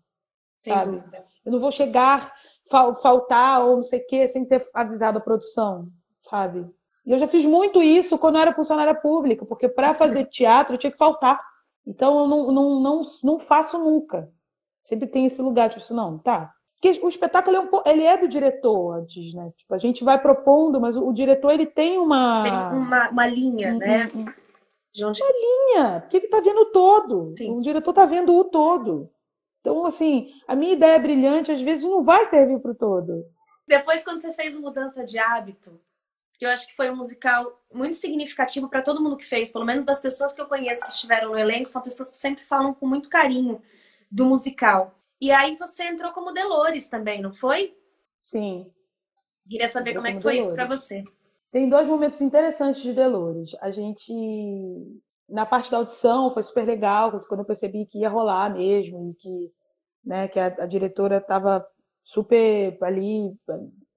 [0.60, 0.94] sem sabe?
[0.94, 1.26] Dúvida.
[1.46, 2.34] Eu não vou chegar,
[2.72, 5.88] fal, faltar ou não sei o quê sem ter avisado a produção,
[6.28, 6.68] sabe?
[7.06, 10.74] E eu já fiz muito isso quando eu era funcionária pública, porque para fazer teatro
[10.74, 11.40] eu tinha que faltar.
[11.86, 14.28] Então eu não, não, não, não faço nunca.
[14.88, 16.54] Sempre tem esse lugar, tipo assim, não, tá.
[16.76, 19.52] Porque o espetáculo é, um, ele é do diretor antes, né?
[19.58, 22.44] Tipo, a gente vai propondo, mas o, o diretor ele tem uma.
[22.44, 24.08] Tem uma, uma linha, um, né?
[24.16, 24.26] Um,
[25.06, 25.22] onde...
[25.22, 27.34] Uma linha, porque ele tá vendo o todo.
[27.38, 27.58] Sim.
[27.58, 29.10] O diretor tá vendo o todo.
[29.60, 33.26] Então, assim, a minha ideia brilhante às vezes não vai servir para o todo.
[33.68, 35.82] Depois, quando você fez mudança de hábito,
[36.40, 39.66] que eu acho que foi um musical muito significativo para todo mundo que fez, pelo
[39.66, 42.74] menos das pessoas que eu conheço que estiveram no elenco, são pessoas que sempre falam
[42.74, 43.62] com muito carinho
[44.10, 44.96] do musical.
[45.20, 47.76] E aí você entrou como Delores também, não foi?
[48.22, 48.72] Sim.
[49.50, 50.48] Queria saber como é que foi Delores.
[50.48, 51.04] isso para você.
[51.52, 53.56] Tem dois momentos interessantes de Delores.
[53.62, 54.14] A gente,
[55.30, 59.14] na parte da audição, foi super legal, quando eu percebi que ia rolar mesmo, e
[59.16, 59.52] que,
[60.06, 61.66] né, que a, a diretora estava
[62.04, 63.34] super ali,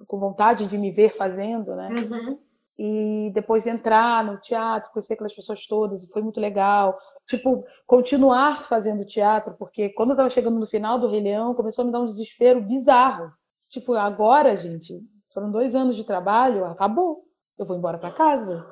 [0.06, 1.88] com vontade de me ver fazendo, né?
[1.90, 2.38] Uhum.
[2.78, 6.98] E depois entrar no teatro, conhecer aquelas pessoas todas, foi muito legal
[7.30, 11.82] tipo, continuar fazendo teatro, porque quando eu tava chegando no final do Rei Leão, começou
[11.82, 13.32] a me dar um desespero bizarro.
[13.68, 15.00] Tipo, agora, gente,
[15.32, 17.24] foram dois anos de trabalho, acabou.
[17.56, 18.66] Eu vou embora para casa.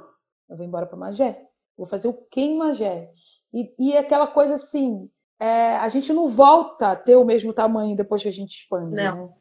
[0.51, 1.41] Eu vou embora para Magé.
[1.77, 3.13] Vou fazer o que em Magé?
[3.53, 7.97] E, e aquela coisa assim, é, a gente não volta a ter o mesmo tamanho
[7.97, 8.97] depois que a gente expande.
[8.97, 9.27] Não.
[9.27, 9.33] Né?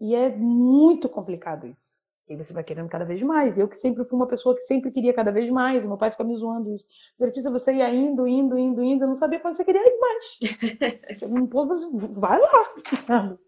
[0.00, 1.94] E é muito complicado isso.
[2.28, 3.56] E você vai querendo cada vez mais.
[3.56, 5.86] Eu que sempre fui uma pessoa que sempre queria cada vez mais.
[5.86, 6.86] Meu pai fica me zoando isso.
[7.20, 9.04] Letícia, você ia indo, indo, indo, indo.
[9.04, 11.22] Eu não sabia quando você queria ir mais.
[11.22, 11.74] um pouco,
[12.18, 13.38] vai lá.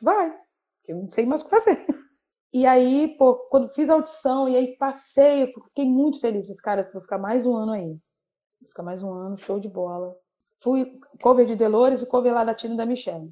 [0.00, 0.30] Vai.
[0.78, 1.86] Porque eu não sei mais o que fazer.
[2.52, 6.46] E aí, pô, quando fiz a audição e aí passei, eu fiquei muito feliz.
[6.46, 7.98] Falei, cara, vou ficar mais um ano aí.
[8.60, 10.14] Vou ficar mais um ano, show de bola.
[10.62, 13.30] Fui cover de Delores e cover lá da Tina da Michelle.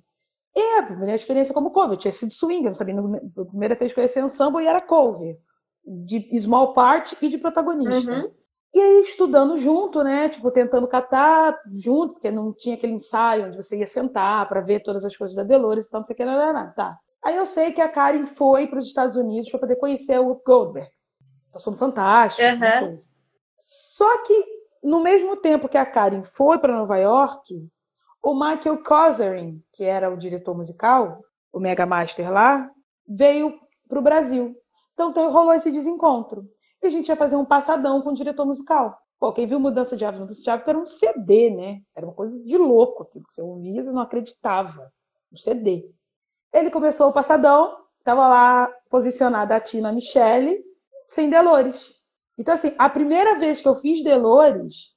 [0.54, 3.74] E a primeira experiência como cover, eu tinha sido swing, eu não sabia, a primeira
[3.74, 5.38] vez que eu conheci ensemble e era cover,
[5.84, 8.12] de small part e de protagonista.
[8.12, 8.30] Uhum.
[8.72, 10.28] E aí, estudando junto, né?
[10.28, 14.80] Tipo, tentando catar junto, porque não tinha aquele ensaio onde você ia sentar para ver
[14.80, 16.96] todas as coisas da Delores e tal, não sei o que, não, tá.
[17.22, 20.40] Aí eu sei que a Karen foi para os Estados Unidos para poder conhecer o
[20.46, 20.88] Goldberg.
[21.52, 22.48] Passou no Fantástico.
[22.48, 23.02] Uhum.
[23.58, 24.44] Só que,
[24.82, 27.68] no mesmo tempo que a Karen foi para Nova York,
[28.22, 32.70] o Michael Kozerin, que era o diretor musical, o Mega Master lá,
[33.06, 34.54] veio para o Brasil.
[34.92, 36.44] Então rolou esse desencontro.
[36.82, 38.98] E a gente ia fazer um passadão com o diretor musical.
[39.18, 41.82] Pô, quem viu Mudança de Ave, Mudança de Ave era um CD, né?
[41.94, 44.90] Era uma coisa de louco aquilo que você ouvia e não acreditava.
[45.32, 45.90] Um CD.
[46.52, 50.64] Ele começou o passadão, estava lá posicionada a Tina Michele,
[51.06, 51.94] sem Delores.
[52.38, 54.90] Então, assim, a primeira vez que eu fiz Delores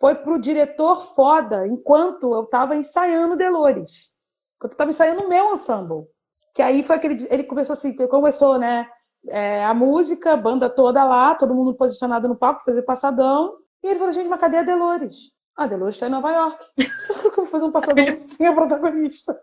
[0.00, 4.08] foi para o diretor foda, enquanto eu estava ensaiando Delores.
[4.56, 6.06] Enquanto eu estava ensaiando o meu ensemble.
[6.54, 7.26] Que aí foi aquele.
[7.30, 8.88] Ele começou assim, começou, né?
[9.28, 13.58] É, a música, a banda toda lá, todo mundo posicionado no palco, fazer passadão.
[13.82, 15.16] E ele falou, gente, mas cadê a Delores?
[15.54, 16.64] Ah, a Delores está em Nova York.
[17.24, 19.38] eu vou fazer um passadão sem a protagonista.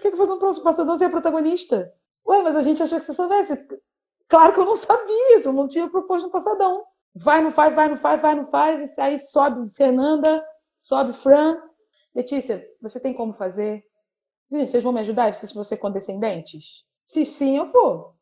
[0.00, 1.92] Tem que fazer um passador sem a protagonista.
[2.26, 3.68] Ué, mas a gente achou que você soubesse.
[4.28, 6.84] Claro que eu não sabia, eu não tinha proposto um passadão.
[7.14, 8.98] Vai, não faz, vai, não faz, vai, não faz.
[8.98, 10.44] Aí sobe Fernanda,
[10.80, 11.60] sobe Fran.
[12.14, 13.84] Letícia, você tem como fazer?
[14.48, 16.84] Vocês vão me ajudar se você condescendentes?
[17.04, 18.14] Se sim, eu vou.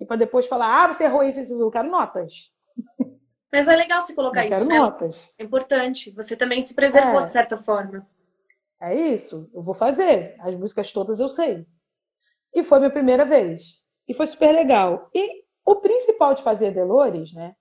[0.00, 2.32] E para depois falar, ah, você errou isso, isso, eu quero notas.
[3.52, 4.78] Mas é legal você colocar eu isso, né?
[4.78, 5.32] Notas.
[5.38, 6.10] É importante.
[6.10, 7.26] Você também se preservou é.
[7.26, 8.06] de certa forma.
[8.80, 10.36] É isso, eu vou fazer.
[10.40, 11.64] As músicas todas eu sei.
[12.52, 13.80] E foi minha primeira vez.
[14.08, 15.08] E foi super legal.
[15.14, 17.54] E o principal de fazer Delores, né?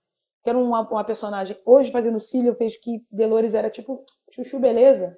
[0.44, 1.58] Que era uma, uma personagem.
[1.66, 5.18] Hoje, fazendo Cílio, vejo que Delores era tipo Chuchu Beleza.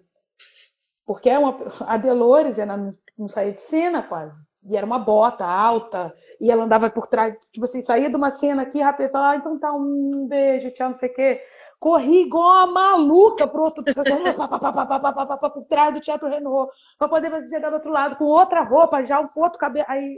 [1.05, 4.35] Porque é uma, a Delores ela não saía de cena quase.
[4.67, 6.11] E era uma bota alta,
[6.41, 9.59] e ela andava por trás, tipo assim, saía de uma cena aqui, rapaz, ah, então
[9.59, 11.41] tá, um beijo, tchau, não sei o quê
[11.85, 17.75] corri igual uma maluca pro outro por trás do Teatro Renault, para poder chegar do
[17.75, 20.17] outro lado com outra roupa, já um outro cabelo, aí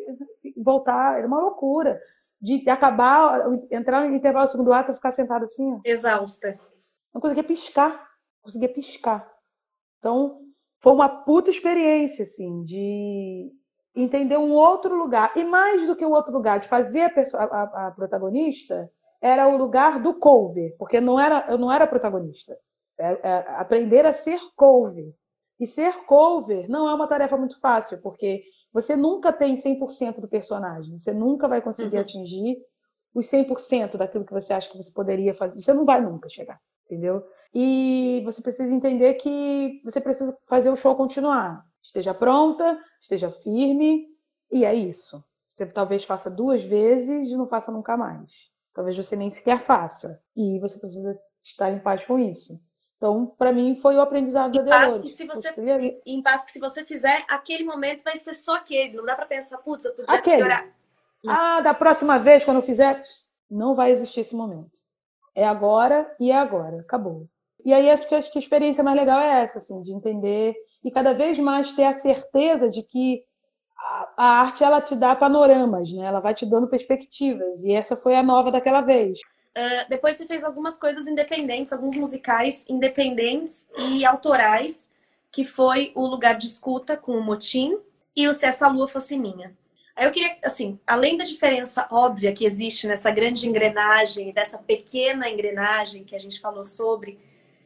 [0.55, 1.99] voltar, era uma loucura.
[2.39, 5.73] De acabar, entrar no intervalo do segundo ato e ficar sentado assim.
[5.73, 5.79] Ó.
[5.83, 6.59] Exausta.
[7.13, 9.27] Não conseguia piscar, não conseguia piscar.
[9.97, 10.39] Então,
[10.79, 13.51] foi uma puta experiência, assim, de
[13.95, 15.35] entender um outro lugar.
[15.35, 18.89] E mais do que o um outro lugar, de fazer a, pessoa, a, a protagonista
[19.21, 22.55] era o lugar do cover, porque não era, eu não era protagonista.
[22.99, 25.11] É, é, aprender a ser cover.
[25.59, 28.43] E ser cover não é uma tarefa muito fácil, porque
[28.77, 30.99] você nunca tem 100% do personagem.
[30.99, 32.01] Você nunca vai conseguir uhum.
[32.01, 32.57] atingir
[33.11, 35.59] os 100% daquilo que você acha que você poderia fazer.
[35.59, 37.25] Você não vai nunca chegar, entendeu?
[37.51, 41.65] E você precisa entender que você precisa fazer o show continuar.
[41.81, 44.05] Esteja pronta, esteja firme,
[44.51, 45.23] e é isso.
[45.49, 48.29] Você talvez faça duas vezes e não faça nunca mais.
[48.75, 50.21] Talvez você nem sequer faça.
[50.35, 52.61] E você precisa estar em paz com isso.
[52.97, 56.83] Então, para mim, foi o aprendizado em da se você Em paz que se você
[56.83, 58.97] fizer, aquele momento vai ser só aquele.
[58.97, 60.37] Não dá para pensar, putz, eu podia aquele.
[60.37, 60.65] melhorar.
[61.27, 63.03] Ah, da próxima vez, quando eu fizer,
[63.49, 64.71] não vai existir esse momento.
[65.35, 66.79] É agora e é agora.
[66.79, 67.27] Acabou.
[67.63, 70.55] E aí, acho que, acho que a experiência mais legal é essa, assim, de entender
[70.83, 73.23] e cada vez mais ter a certeza de que
[74.17, 76.05] a arte ela te dá panoramas, né?
[76.05, 77.61] Ela vai te dando perspectivas.
[77.63, 79.19] E essa foi a nova daquela vez.
[79.57, 84.91] Uh, depois você fez algumas coisas independentes, alguns musicais independentes e autorais,
[85.31, 87.75] que foi o Lugar de Escuta com o Motim
[88.15, 89.57] e o Se Essa Lua Fosse Minha.
[89.95, 95.27] Aí eu queria, assim, além da diferença óbvia que existe nessa grande engrenagem, dessa pequena
[95.27, 97.19] engrenagem que a gente falou sobre,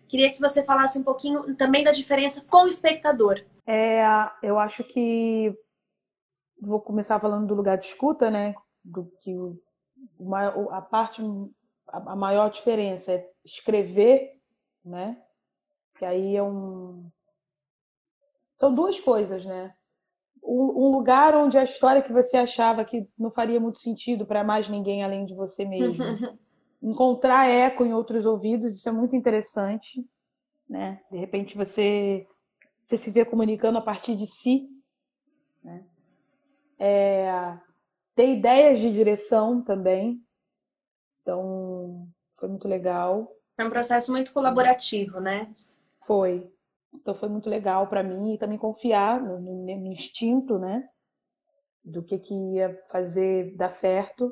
[0.08, 3.44] queria que você falasse um pouquinho também da diferença com o espectador.
[3.68, 4.02] É,
[4.42, 5.54] eu acho que
[6.62, 8.56] vou começar falando do lugar de escuta, né?
[8.82, 9.36] Do que
[10.72, 11.22] a parte,
[11.92, 14.32] a maior diferença é escrever,
[14.84, 15.22] né?
[15.98, 17.10] Que aí é um.
[18.58, 19.74] São duas coisas, né?
[20.44, 24.68] Um lugar onde a história que você achava que não faria muito sentido para mais
[24.68, 26.04] ninguém além de você mesmo
[26.82, 30.04] encontrar eco em outros ouvidos, isso é muito interessante,
[30.68, 31.02] né?
[31.12, 32.28] De repente você,
[32.84, 34.68] você se vê comunicando a partir de si,
[35.64, 35.86] né?
[36.80, 37.60] É,
[38.16, 40.20] ter ideias de direção também,
[41.22, 42.08] então
[42.38, 43.32] foi muito legal.
[43.58, 45.54] É um processo muito colaborativo, né?
[46.06, 46.52] Foi.
[46.94, 50.88] Então foi muito legal para mim e também confiar no, no, no instinto, né?
[51.84, 54.32] Do que, que ia fazer dar certo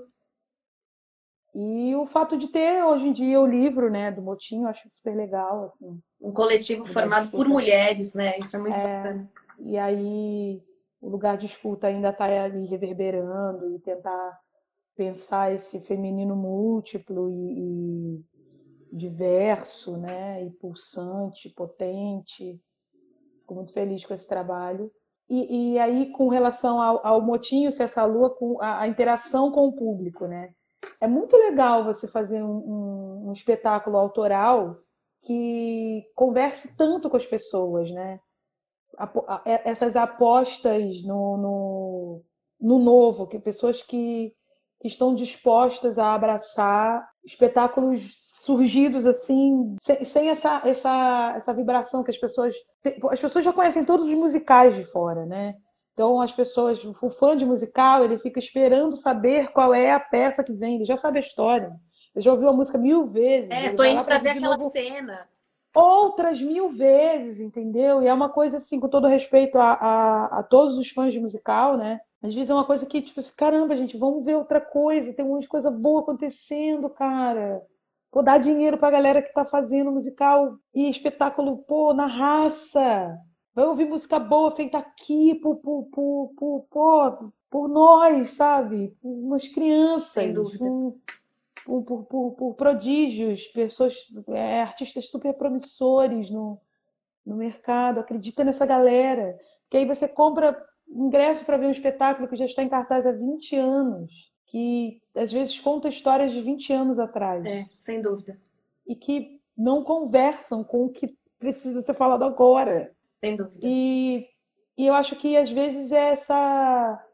[1.54, 4.88] e o fato de ter hoje em dia o livro, né, do Motinho, eu acho
[4.90, 6.00] super legal, assim.
[6.22, 8.38] Um coletivo formado por mulheres, né?
[8.40, 9.32] Isso é muito é, bacana.
[9.60, 10.62] E aí
[11.02, 14.40] o lugar de escuta ainda está ali reverberando e tentar
[15.00, 18.26] pensar esse feminino múltiplo e, e
[18.91, 22.62] diverso, né, e pulsante, potente.
[23.39, 24.91] Fico muito feliz com esse trabalho.
[25.30, 29.52] E, e aí, com relação ao, ao Motinho, se essa lua, com a, a interação
[29.52, 30.54] com o público, né?
[31.02, 34.78] é muito legal você fazer um, um, um, espetáculo autoral
[35.22, 38.20] que converse tanto com as pessoas, né?
[39.64, 42.24] Essas apostas no, no,
[42.60, 44.34] no novo, que pessoas que,
[44.80, 52.12] que estão dispostas a abraçar espetáculos surgidos assim, sem, sem, essa, essa, essa vibração que
[52.12, 52.56] as pessoas.
[53.12, 55.56] As pessoas já conhecem todos os musicais de fora, né?
[55.94, 60.42] Então, as pessoas, o fã de musical, ele fica esperando saber qual é a peça
[60.42, 61.74] que vem, ele já sabe a história.
[62.16, 63.50] Ele já ouviu a música mil vezes.
[63.52, 64.72] É, tô indo para ver aquela novo...
[64.72, 65.28] cena.
[65.76, 68.02] Outras mil vezes, entendeu?
[68.02, 71.20] E é uma coisa assim, com todo respeito a, a, a todos os fãs de
[71.20, 72.00] musical, né?
[72.22, 75.24] Às vezes é uma coisa que, tipo assim, caramba, gente, vamos ver outra coisa, tem
[75.24, 77.62] um monte de coisa boa acontecendo, cara.
[78.12, 83.18] Pô, dar dinheiro pra galera que tá fazendo musical e espetáculo, pô, na raça.
[83.54, 88.96] Vai ouvir música boa feita aqui por, por, por, por, por, por nós, sabe?
[89.02, 90.12] Por umas crianças.
[90.12, 90.66] Sem dúvida.
[91.66, 93.96] Por, por, por, por prodígios, pessoas,
[94.30, 96.60] é, artistas super promissores no,
[97.26, 98.00] no mercado.
[98.00, 99.38] Acredita nessa galera.
[99.70, 100.58] Que aí você compra
[100.90, 104.12] ingresso para ver um espetáculo que já está em cartaz há 20 anos,
[104.48, 107.46] que às vezes conta histórias de 20 anos atrás.
[107.46, 108.38] É, sem dúvida.
[108.88, 112.92] E que não conversam com o que precisa ser falado agora.
[113.20, 113.60] Sem dúvida.
[113.62, 114.28] E,
[114.78, 117.06] e eu acho que às vezes é essa,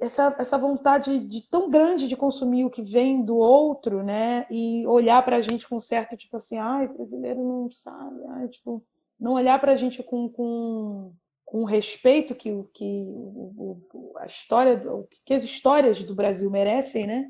[0.00, 4.46] essa, essa vontade de tão grande de consumir o que vem do outro, né?
[4.50, 8.82] E olhar para a gente com certo, tipo assim, ai, brasileiro não sabe, ai, tipo,
[9.18, 11.12] não olhar para a gente com, com,
[11.54, 13.06] com respeito que, que
[14.16, 14.82] a história,
[15.24, 17.28] que as histórias do Brasil merecem, né?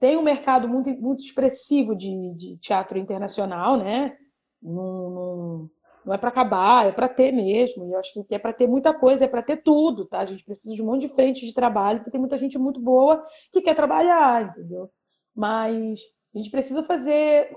[0.00, 4.16] Tem um mercado muito, muito expressivo de, de teatro internacional, né?
[4.62, 5.70] Num, num,
[6.06, 7.86] não é para acabar, é para ter mesmo.
[7.86, 10.20] E eu acho que é para ter muita coisa, é para ter tudo, tá?
[10.20, 12.80] A gente precisa de um monte de frente de trabalho, porque tem muita gente muito
[12.80, 13.22] boa
[13.52, 14.88] que quer trabalhar, entendeu?
[15.34, 16.00] Mas
[16.34, 17.54] a gente precisa fazer,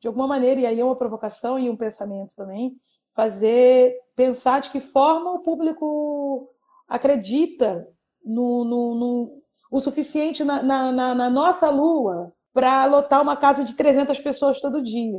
[0.00, 2.74] de alguma maneira, e aí é uma provocação e um pensamento também,
[3.18, 6.48] fazer, pensar de que forma o público
[6.86, 7.84] acredita
[8.24, 9.42] no, no, no
[9.72, 14.80] o suficiente na, na, na nossa lua para lotar uma casa de 300 pessoas todo
[14.80, 15.18] dia.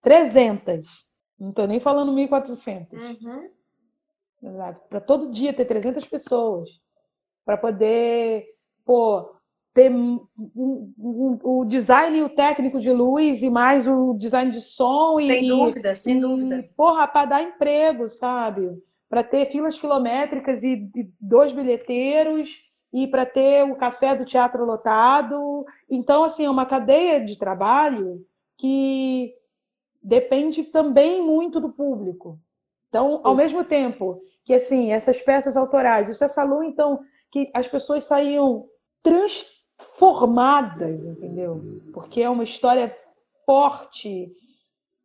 [0.00, 0.86] 300.
[1.40, 2.92] Não estou nem falando 1.400.
[2.92, 3.50] Uhum.
[4.88, 6.70] Para todo dia ter 300 pessoas.
[7.44, 8.46] Para poder
[8.84, 9.34] pô,
[9.72, 9.92] ter
[10.38, 15.16] o design e o técnico de luz e mais o design de som.
[15.18, 16.68] Sem e, dúvida, sem e, dúvida.
[16.76, 18.68] Porra, para dar emprego, sabe?
[19.08, 22.50] Para ter filas quilométricas e, e dois bilheteiros
[22.92, 25.64] e para ter o café do teatro lotado.
[25.88, 28.24] Então, assim, é uma cadeia de trabalho
[28.58, 29.32] que
[30.02, 32.38] depende também muito do público.
[32.88, 37.00] Então, ao mesmo tempo que assim essas peças autorais, o Cessalu, então,
[37.30, 38.66] que as pessoas saíam
[39.80, 41.80] transformadas, entendeu?
[41.92, 42.94] Porque é uma história
[43.44, 44.32] forte,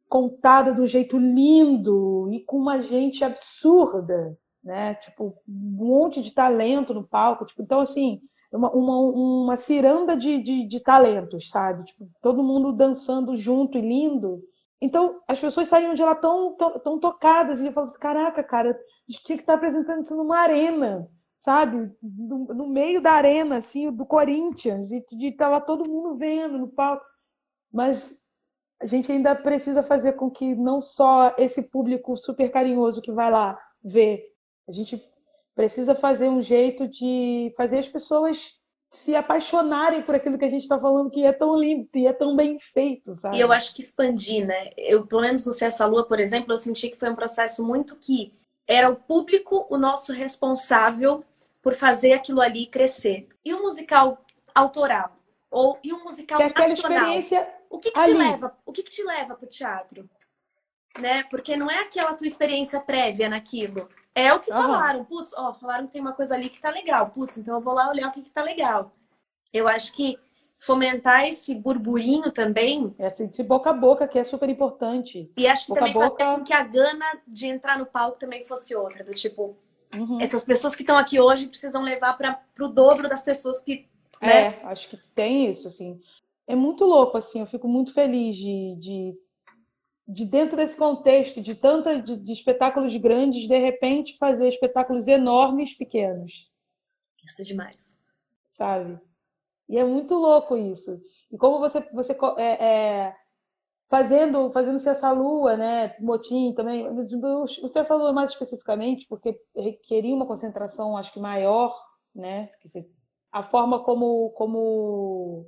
[0.09, 4.95] contada de um jeito lindo e com uma gente absurda, né?
[4.95, 7.45] Tipo, um monte de talento no palco.
[7.45, 8.21] Tipo, então, assim,
[8.51, 11.85] uma, uma, uma ciranda de, de, de talentos, sabe?
[11.85, 14.41] Tipo, todo mundo dançando junto e lindo.
[14.81, 18.71] Então, as pessoas saíam de lá tão, tão, tão tocadas e falavam assim, caraca, cara,
[18.71, 21.09] a gente tinha que estar apresentando isso numa arena,
[21.45, 21.91] sabe?
[22.01, 27.05] No, no meio da arena, assim, do Corinthians, e estava todo mundo vendo no palco.
[27.71, 28.17] Mas
[28.81, 33.31] a gente ainda precisa fazer com que não só esse público super carinhoso que vai
[33.31, 34.25] lá ver,
[34.67, 35.01] a gente
[35.55, 38.37] precisa fazer um jeito de fazer as pessoas
[38.91, 42.13] se apaixonarem por aquilo que a gente está falando que é tão lindo e é
[42.13, 43.37] tão bem feito, sabe?
[43.37, 44.71] E eu acho que expandir, né?
[44.77, 47.95] Eu, pelo menos no Cessa Lua, por exemplo, eu senti que foi um processo muito
[47.97, 48.33] que
[48.67, 51.23] era o público o nosso responsável
[51.65, 53.27] por fazer aquilo ali crescer.
[53.43, 55.17] E o musical autoral?
[55.49, 58.57] Ou e o musical que é experiência O que, que te leva?
[58.63, 60.07] O que, que te leva pro teatro?
[60.99, 61.23] Né?
[61.23, 63.89] Porque não é aquela tua experiência prévia naquilo.
[64.13, 64.61] É o que uhum.
[64.61, 65.05] falaram.
[65.05, 67.09] Putz, ó, falaram que tem uma coisa ali que tá legal.
[67.09, 68.91] Putz, então eu vou lá olhar o que, que tá legal.
[69.51, 70.19] Eu acho que
[70.59, 72.93] fomentar esse burburinho também.
[72.99, 75.31] Esse, esse boca a boca que é super importante.
[75.35, 76.43] E acho que boca também boca...
[76.43, 79.03] que a gana de entrar no palco também fosse outra.
[79.03, 79.57] Do tipo,
[79.97, 80.19] uhum.
[80.21, 83.87] essas pessoas que estão aqui hoje precisam levar para o dobro das pessoas que.
[84.21, 84.59] Né?
[84.61, 85.99] É, acho que tem isso, assim.
[86.47, 87.39] É muito louco, assim.
[87.39, 89.17] Eu fico muito feliz de, de
[90.07, 95.73] de dentro desse contexto de tanta de, de, espetáculos grandes, de repente fazer espetáculos enormes
[95.73, 96.47] pequenos.
[97.23, 98.01] Isso é demais.
[98.55, 98.99] Sabe?
[99.67, 101.01] E é muito louco isso.
[101.31, 103.15] E como você você é, é
[103.89, 110.25] fazendo fazendo Cessa Lua, né, Motim também, o Cessa Lua mais especificamente, porque requeria uma
[110.25, 111.75] concentração acho que maior,
[112.13, 112.49] né,
[113.31, 115.45] a forma como como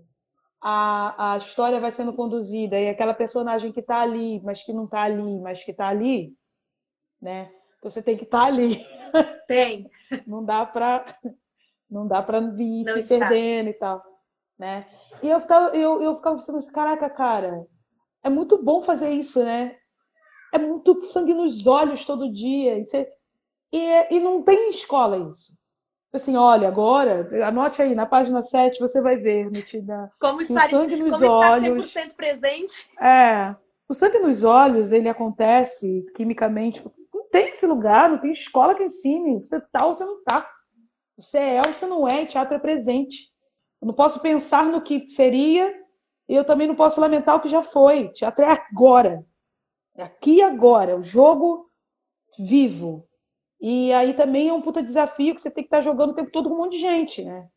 [0.62, 4.86] a, a história vai sendo conduzida e aquela personagem que está ali, mas que não
[4.86, 6.34] está ali, mas que está ali,
[7.22, 7.52] né?
[7.84, 8.86] Você tem que estar tá ali.
[9.48, 9.90] Tem.
[10.28, 11.18] não dá para
[11.90, 13.18] não dá para vir não se está.
[13.20, 14.04] perdendo e tal,
[14.58, 14.88] né?
[15.24, 17.66] E eu ficava, eu, eu ficava pensando assim, caraca, cara,
[18.28, 19.75] é muito bom fazer isso, né?
[20.53, 22.78] É muito sangue nos olhos todo dia.
[22.78, 23.07] E, você,
[23.71, 25.51] e, e não tem escola isso
[26.17, 30.11] assim, olha, agora, anote aí, na página 7 você vai ver, metida.
[30.19, 31.88] Como está, o sangue nos como olhos.
[31.88, 32.89] Está 100% presente.
[32.99, 33.55] É.
[33.88, 36.84] O sangue nos olhos, ele acontece quimicamente.
[37.13, 39.39] Não tem esse lugar, não tem escola que ensine.
[39.39, 40.49] Você tá ou você não tá.
[41.17, 43.30] Você é ou você não é, teatro é presente.
[43.82, 45.73] Eu não posso pensar no que seria
[46.28, 48.09] e eu também não posso lamentar o que já foi.
[48.09, 49.25] Teatro é agora.
[49.95, 50.97] É aqui e agora.
[50.97, 51.69] O jogo
[52.38, 53.07] vivo.
[53.59, 56.13] E aí também é um puta desafio que você tem que estar tá jogando o
[56.13, 57.47] tempo todo com um monte de gente, né?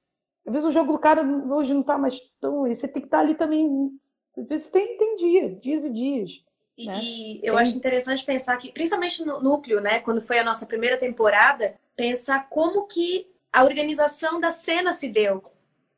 [0.46, 2.62] Às vezes o jogo do cara hoje não tá mais tão.
[2.62, 3.90] Você tem que estar tá ali também.
[4.38, 6.30] Às vezes tem, tem dia, dias e dias.
[6.78, 7.00] E, né?
[7.02, 7.62] e eu tem...
[7.62, 9.98] acho interessante pensar que, principalmente no núcleo, né?
[9.98, 15.44] Quando foi a nossa primeira temporada, pensar como que a organização da cena se deu.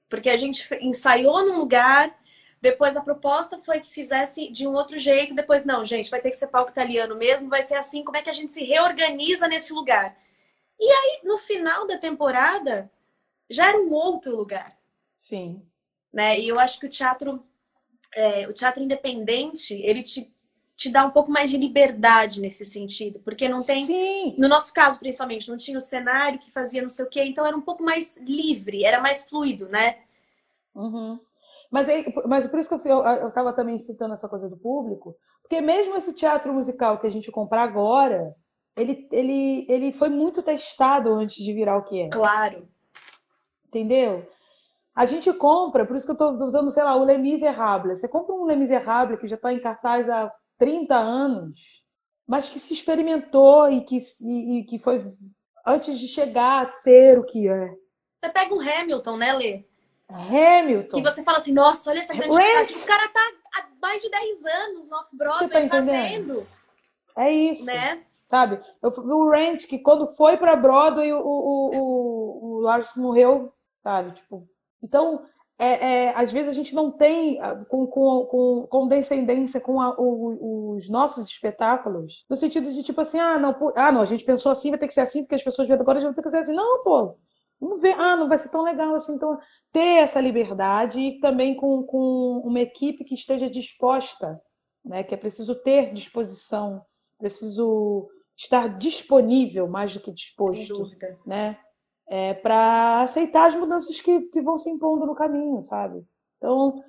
[0.08, 2.14] Porque a gente ensaiou num lugar,
[2.62, 5.34] depois a proposta foi que fizesse de um outro jeito.
[5.34, 8.04] Depois, não, gente, vai ter que ser palco italiano mesmo, vai ser assim.
[8.04, 10.16] Como é que a gente se reorganiza nesse lugar?
[10.78, 12.88] E aí, no final da temporada,
[13.50, 14.78] já era um outro lugar.
[15.18, 15.60] Sim.
[16.12, 16.38] Né?
[16.38, 17.44] E eu acho que o teatro,
[18.14, 20.32] é, o teatro independente, ele te,
[20.76, 23.18] te dá um pouco mais de liberdade nesse sentido.
[23.24, 23.86] Porque não tem.
[23.86, 24.36] Sim.
[24.38, 27.24] No nosso caso, principalmente, não tinha o cenário que fazia não sei o quê.
[27.24, 29.98] Então era um pouco mais livre, era mais fluido, né?
[30.72, 31.18] Uhum.
[31.72, 35.58] Mas, aí, mas por isso que eu estava também citando essa coisa do público, porque
[35.62, 38.34] mesmo esse teatro musical que a gente compra agora,
[38.76, 42.08] ele, ele, ele foi muito testado antes de virar o que é.
[42.10, 42.68] Claro.
[43.66, 44.28] Entendeu?
[44.94, 48.00] A gente compra, por isso que eu estou usando, sei lá, o Les Miserables.
[48.00, 51.58] Você compra um Les Miserables que já está em cartaz há 30 anos,
[52.28, 55.10] mas que se experimentou e que, e, e que foi
[55.66, 57.70] antes de chegar a ser o que é.
[58.22, 59.71] Você pega um Hamilton, né, Lê?
[60.14, 60.96] Hamilton.
[60.96, 63.20] Que você fala assim, nossa, olha essa grande O cara tá
[63.54, 66.46] há mais de 10 anos no Off-Broadway tá fazendo.
[67.16, 67.64] É isso.
[67.64, 68.02] Né?
[68.26, 68.60] Sabe?
[68.82, 73.52] Eu, o Rent, que quando foi pra Broadway, o, o, o, o Lars morreu,
[73.82, 74.12] sabe?
[74.12, 74.48] Tipo,
[74.82, 75.26] então,
[75.58, 77.38] é, é, às vezes a gente não tem
[77.68, 83.00] com, com, com, com descendência com a, o, os nossos espetáculos, no sentido de tipo
[83.00, 85.34] assim, ah não, ah, não, a gente pensou assim, vai ter que ser assim, porque
[85.34, 86.54] as pessoas agora já vão ter que ser assim.
[86.54, 87.16] Não, pô,
[87.62, 89.14] Vamos ver, ah, não vai ser tão legal assim.
[89.14, 89.38] Então,
[89.72, 94.42] ter essa liberdade e também com, com uma equipe que esteja disposta,
[94.84, 95.04] né?
[95.04, 96.84] que é preciso ter disposição,
[97.16, 100.90] preciso estar disponível mais do que disposto,
[101.24, 101.56] né?
[102.08, 106.04] É, para aceitar as mudanças que, que vão se impondo no caminho, sabe?
[106.36, 106.82] Então,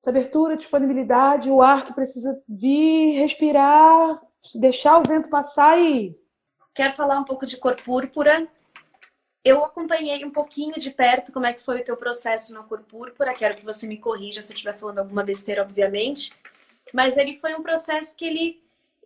[0.00, 4.22] essa abertura, disponibilidade, o ar que precisa vir, respirar,
[4.54, 6.16] deixar o vento passar e.
[6.72, 8.48] Quero falar um pouco de cor púrpura,
[9.44, 12.80] eu acompanhei um pouquinho de perto como é que foi o teu processo na cor
[12.82, 13.34] púrpura.
[13.34, 16.32] Quero que você me corrija se eu estiver falando alguma besteira, obviamente.
[16.92, 18.62] Mas ele foi um processo que ele...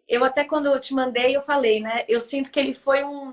[0.06, 2.04] Eu até quando eu te mandei, eu falei, né?
[2.06, 3.32] Eu sinto que ele foi um,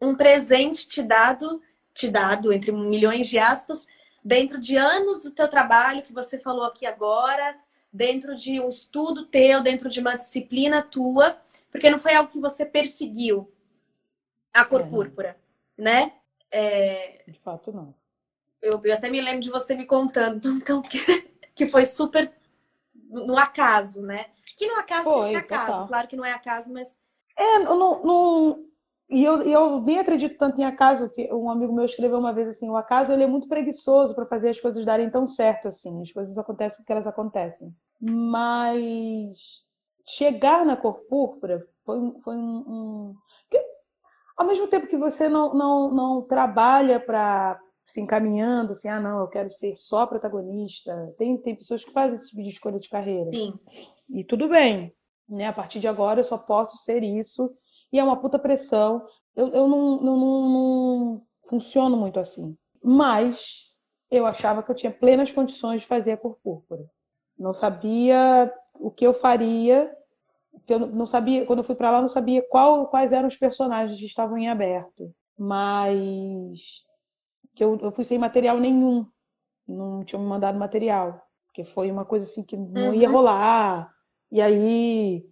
[0.00, 1.62] um presente te dado,
[1.92, 3.86] te dado, entre milhões de aspas,
[4.24, 7.56] dentro de anos do teu trabalho, que você falou aqui agora,
[7.92, 11.38] dentro de um estudo teu, dentro de uma disciplina tua,
[11.70, 13.52] porque não foi algo que você perseguiu,
[14.52, 14.84] a cor é.
[14.84, 15.36] púrpura
[15.76, 16.12] né?
[16.50, 17.24] É...
[17.26, 17.94] De fato, não.
[18.62, 20.98] Eu, eu, até me lembro de você me contando, então, que,
[21.54, 22.32] que foi super
[23.10, 24.26] no acaso, né?
[24.56, 25.88] Que no acaso foi, não é acaso, total.
[25.88, 26.98] claro que não é acaso, mas.
[27.38, 28.66] É, não, não,
[29.08, 32.48] e eu, eu nem acredito tanto em acaso, que um amigo meu escreveu uma vez
[32.48, 36.02] assim, o acaso ele é muito preguiçoso para fazer as coisas darem tão certo assim,
[36.02, 37.72] as coisas acontecem porque elas acontecem.
[38.00, 39.38] Mas
[40.04, 43.16] chegar na cor púrpura foi, foi um, um...
[44.36, 49.20] ao mesmo tempo que você não, não, não trabalha para se encaminhando assim, ah não,
[49.20, 51.14] eu quero ser só protagonista.
[51.16, 53.30] Tem, tem pessoas que fazem esse tipo de escolha de carreira.
[53.30, 53.54] Sim.
[54.10, 54.92] E tudo bem,
[55.28, 55.46] né?
[55.46, 57.50] A partir de agora eu só posso ser isso
[57.92, 59.06] e é uma puta pressão.
[59.34, 62.56] Eu, eu não, não, não, não funciono muito assim.
[62.82, 63.66] Mas
[64.10, 66.84] eu achava que eu tinha plenas condições de fazer a cor púrpura.
[67.38, 69.92] Não sabia o que eu faria,
[70.66, 73.36] que eu não sabia, quando eu fui para lá, não sabia qual, quais eram os
[73.36, 75.14] personagens que estavam em aberto.
[75.38, 76.60] Mas
[77.54, 79.06] que eu, eu fui sem material nenhum,
[79.66, 83.14] não tinha me mandado material, porque foi uma coisa assim que não ia uhum.
[83.14, 83.90] rolar.
[84.30, 85.24] E aí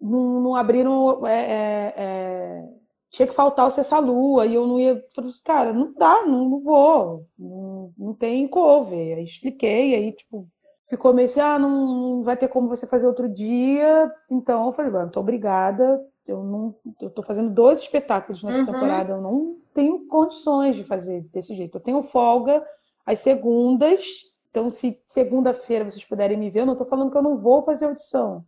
[0.00, 1.26] não, não abriram.
[1.26, 2.64] É, é, é,
[3.10, 5.02] tinha que faltar o Cessa Lua, e eu não ia.
[5.14, 9.18] Falei, assim, cara, não dá, não, não vou, não, não tem cover.
[9.18, 10.48] Aí expliquei, aí, tipo,
[10.88, 14.12] ficou meio assim, ah, não, vai ter como você fazer outro dia.
[14.30, 16.04] Então eu falei, muito obrigada.
[16.26, 18.66] Eu não, eu tô fazendo dois espetáculos nessa uhum.
[18.66, 21.76] temporada, eu não tenho condições de fazer desse jeito.
[21.76, 22.64] Eu tenho folga
[23.04, 24.04] às segundas,
[24.50, 27.62] então se segunda-feira vocês puderem me ver, eu não estou falando que eu não vou
[27.62, 28.44] fazer audição.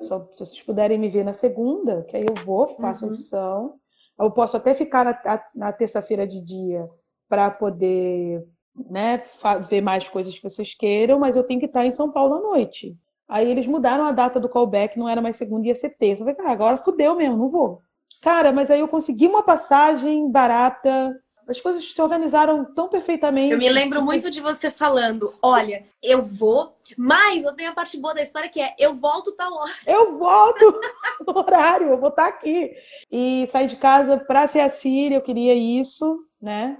[0.00, 3.10] Só se vocês puderem me ver na segunda, que aí eu vou, faço uhum.
[3.10, 3.74] audição.
[4.18, 6.88] Eu posso até ficar na, na terça-feira de dia
[7.28, 9.22] para poder né,
[9.68, 12.40] ver mais coisas que vocês queiram, mas eu tenho que estar em São Paulo à
[12.40, 12.96] noite.
[13.28, 16.22] Aí eles mudaram a data do callback, não era mais segunda, ia ser terça.
[16.22, 17.80] Eu falei, cara, agora fudeu mesmo, não vou.
[18.22, 21.18] Cara, mas aí eu consegui uma passagem barata,
[21.48, 23.52] as coisas se organizaram tão perfeitamente.
[23.52, 27.98] Eu me lembro muito de você falando: olha, eu vou, mas eu tenho a parte
[27.98, 29.72] boa da história que é eu volto tal hora.
[29.86, 30.80] Eu volto
[31.26, 32.72] no horário, eu vou estar aqui.
[33.10, 36.78] E sair de casa para ser a Síria, eu queria isso, né?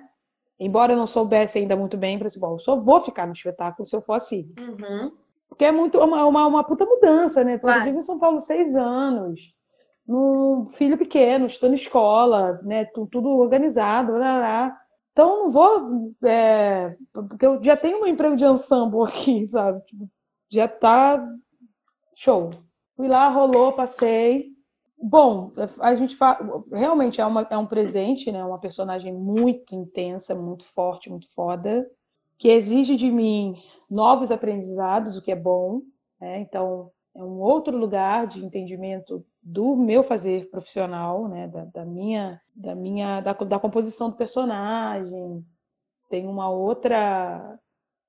[0.64, 3.32] Embora eu não soubesse ainda muito bem, para assim, bom, eu só vou ficar no
[3.32, 4.54] espetáculo se eu for a Síria.
[4.60, 5.12] Uhum.
[5.48, 7.58] Porque é muito uma, uma, uma puta mudança, né?
[7.58, 7.80] Claro.
[7.80, 9.40] Eu vivo em São Paulo seis anos
[10.06, 12.84] num filho pequeno, estudando escola, né?
[12.86, 14.78] Tudo organizado, blá, blá.
[15.12, 16.14] Então não vou.
[16.24, 19.80] É, porque eu já tenho um emprego de ensemble aqui, sabe?
[19.84, 20.10] Tipo,
[20.50, 21.22] já tá
[22.16, 22.50] show.
[22.96, 24.52] Fui lá, rolou, passei.
[25.04, 25.50] Bom,
[25.80, 26.16] a gente
[26.70, 28.44] realmente é, uma, é um presente, né?
[28.44, 31.90] Uma personagem muito intensa, muito forte, muito foda,
[32.38, 35.82] que exige de mim novos aprendizados, o que é bom.
[36.20, 36.38] Né?
[36.42, 42.40] Então, é um outro lugar de entendimento do meu fazer profissional, né, da, da minha,
[42.54, 45.44] da minha, da, da, composição do personagem.
[46.08, 47.58] Tem uma outra,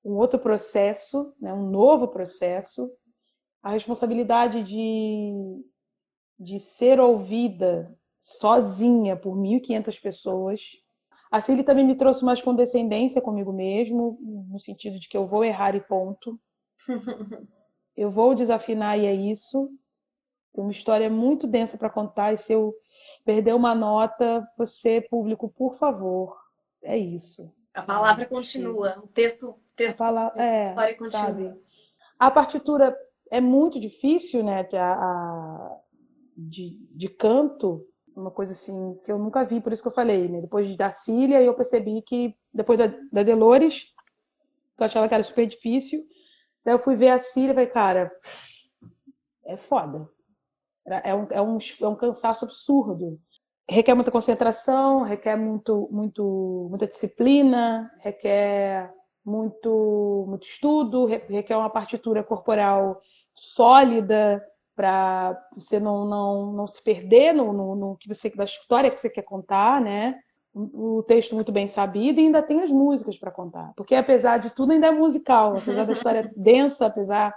[0.04, 2.88] um outro processo, né, um novo processo.
[3.62, 5.32] A responsabilidade de,
[6.38, 10.60] de ser ouvida sozinha por 1.500 pessoas.
[11.30, 14.18] A Cília também me trouxe mais condescendência comigo mesmo,
[14.48, 16.38] no sentido de que eu vou errar e ponto.
[17.96, 19.70] eu vou desafinar e é isso.
[20.52, 22.74] Tem uma história muito densa para contar e se eu
[23.24, 26.36] perder uma nota, você, público, por favor,
[26.82, 27.50] é isso.
[27.72, 31.10] A palavra continua, o texto, texto a palavra, é, continua.
[31.10, 31.54] Sabe?
[32.18, 32.96] A partitura
[33.30, 35.80] é muito difícil, né, a, a,
[36.36, 40.28] de, de canto, uma coisa assim que eu nunca vi, por isso que eu falei,
[40.28, 40.40] né?
[40.40, 43.84] Depois da Cília, eu percebi que depois da, da Delores,
[44.76, 46.04] que eu achava que era super difícil,
[46.64, 48.10] Daí eu fui ver a Síria e falei, cara,
[49.44, 50.08] é foda.
[50.86, 53.18] É um, é, um, é um cansaço absurdo.
[53.68, 58.92] Requer muita concentração, requer muito, muito, muita disciplina, requer
[59.24, 63.00] muito, muito estudo, requer uma partitura corporal
[63.34, 64.42] sólida
[64.74, 69.00] para você não, não, não se perder no, no, no que você da história que
[69.00, 70.18] você quer contar, né?
[70.54, 73.72] o texto muito bem sabido e ainda tem as músicas para contar.
[73.76, 77.34] Porque apesar de tudo ainda é musical, apesar da história densa, apesar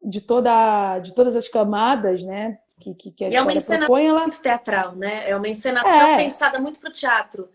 [0.00, 3.86] de toda de todas as camadas, né, que, que, que a e é uma cena
[3.86, 4.20] propõe, ela...
[4.20, 5.28] muito teatral, né?
[5.28, 6.16] É uma encenação é.
[6.16, 7.48] pensada muito para o teatro.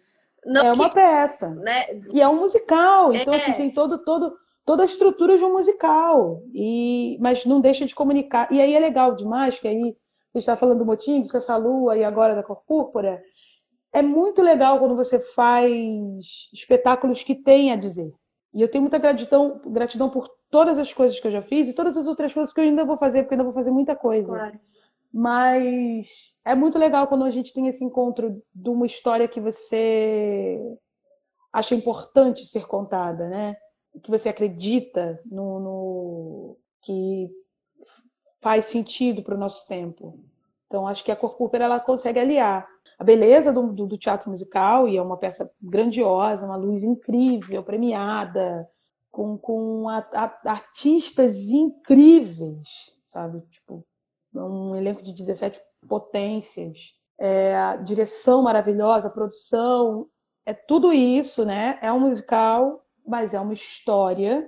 [0.46, 1.50] Não é uma peça.
[1.50, 2.02] Né?
[2.12, 3.38] E é um musical, então é.
[3.38, 4.36] assim, tem todo todo
[4.70, 6.44] toda a estrutura de um musical.
[6.54, 8.52] E mas não deixa de comunicar.
[8.54, 9.98] E aí é legal demais que aí a gente
[10.36, 13.20] está falando do motim, de essa lua e agora da cor púrpura
[13.92, 15.72] é muito legal quando você faz
[16.54, 18.14] espetáculos que têm a dizer.
[18.54, 21.74] E eu tenho muita gratidão, gratidão por todas as coisas que eu já fiz e
[21.74, 24.28] todas as outras coisas que eu ainda vou fazer, porque ainda vou fazer muita coisa.
[24.32, 24.60] Claro.
[25.12, 26.08] Mas
[26.46, 30.62] é muito legal quando a gente tem esse encontro de uma história que você
[31.52, 33.58] acha importante ser contada, né?
[34.04, 37.30] Que você acredita no, no que
[38.42, 40.20] faz sentido para o nosso tempo.
[40.68, 42.68] Então acho que a Cor Púrpura ela consegue aliar
[43.00, 47.64] a beleza do, do, do, teatro musical, e é uma peça grandiosa, uma luz incrível,
[47.64, 48.70] premiada,
[49.10, 52.68] com, com a, a, artistas incríveis,
[53.08, 53.42] sabe?
[53.52, 53.86] Tipo,
[54.36, 56.78] um elenco de 17 potências,
[57.18, 60.08] é, a direção maravilhosa, a produção,
[60.46, 61.80] é tudo isso, né?
[61.82, 64.48] É um musical, mas é uma história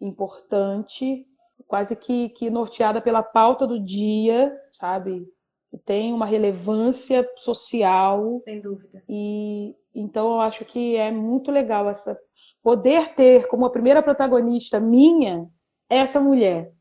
[0.00, 1.24] importante,
[1.68, 5.24] quase que, que norteada pela pauta do dia, sabe?
[5.70, 8.42] Que tem uma relevância social.
[8.44, 9.02] Sem dúvida.
[9.08, 12.18] E então eu acho que é muito legal essa
[12.62, 15.48] poder ter como a primeira protagonista minha
[15.88, 16.72] essa mulher.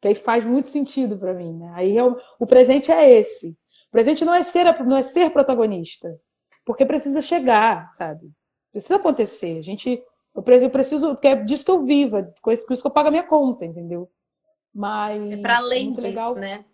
[0.00, 1.72] Que aí faz muito sentido para mim, né?
[1.74, 3.50] Aí eu, o presente é esse.
[3.88, 6.18] O presente não é ser não é ser protagonista,
[6.64, 8.30] porque precisa chegar, sabe?
[8.72, 9.58] Precisa acontecer.
[9.58, 10.02] A gente
[10.34, 13.10] eu preciso, porque é disso que eu vivo, é com isso, que eu pago a
[13.10, 14.10] minha conta, entendeu?
[14.74, 15.32] Mas.
[15.32, 16.34] É para além disso, legal.
[16.34, 16.64] né?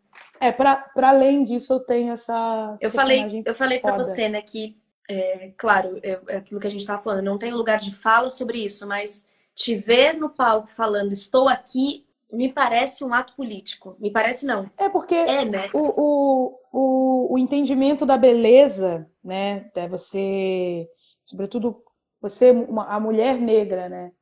[0.41, 2.79] É, para além disso, eu tenho essa.
[2.81, 4.77] Eu falei, eu falei para você, né, que,
[5.09, 8.31] é, claro, é, é aquilo que a gente estava falando, não tem lugar de fala
[8.31, 13.97] sobre isso, mas te ver no palco falando, estou aqui, me parece um ato político.
[13.99, 14.71] Me parece não.
[14.79, 15.69] É porque é, né?
[15.75, 19.71] o, o, o, o entendimento da beleza, né?
[19.75, 20.89] É você,
[21.27, 21.83] sobretudo
[22.21, 24.13] você, uma, a mulher negra, né?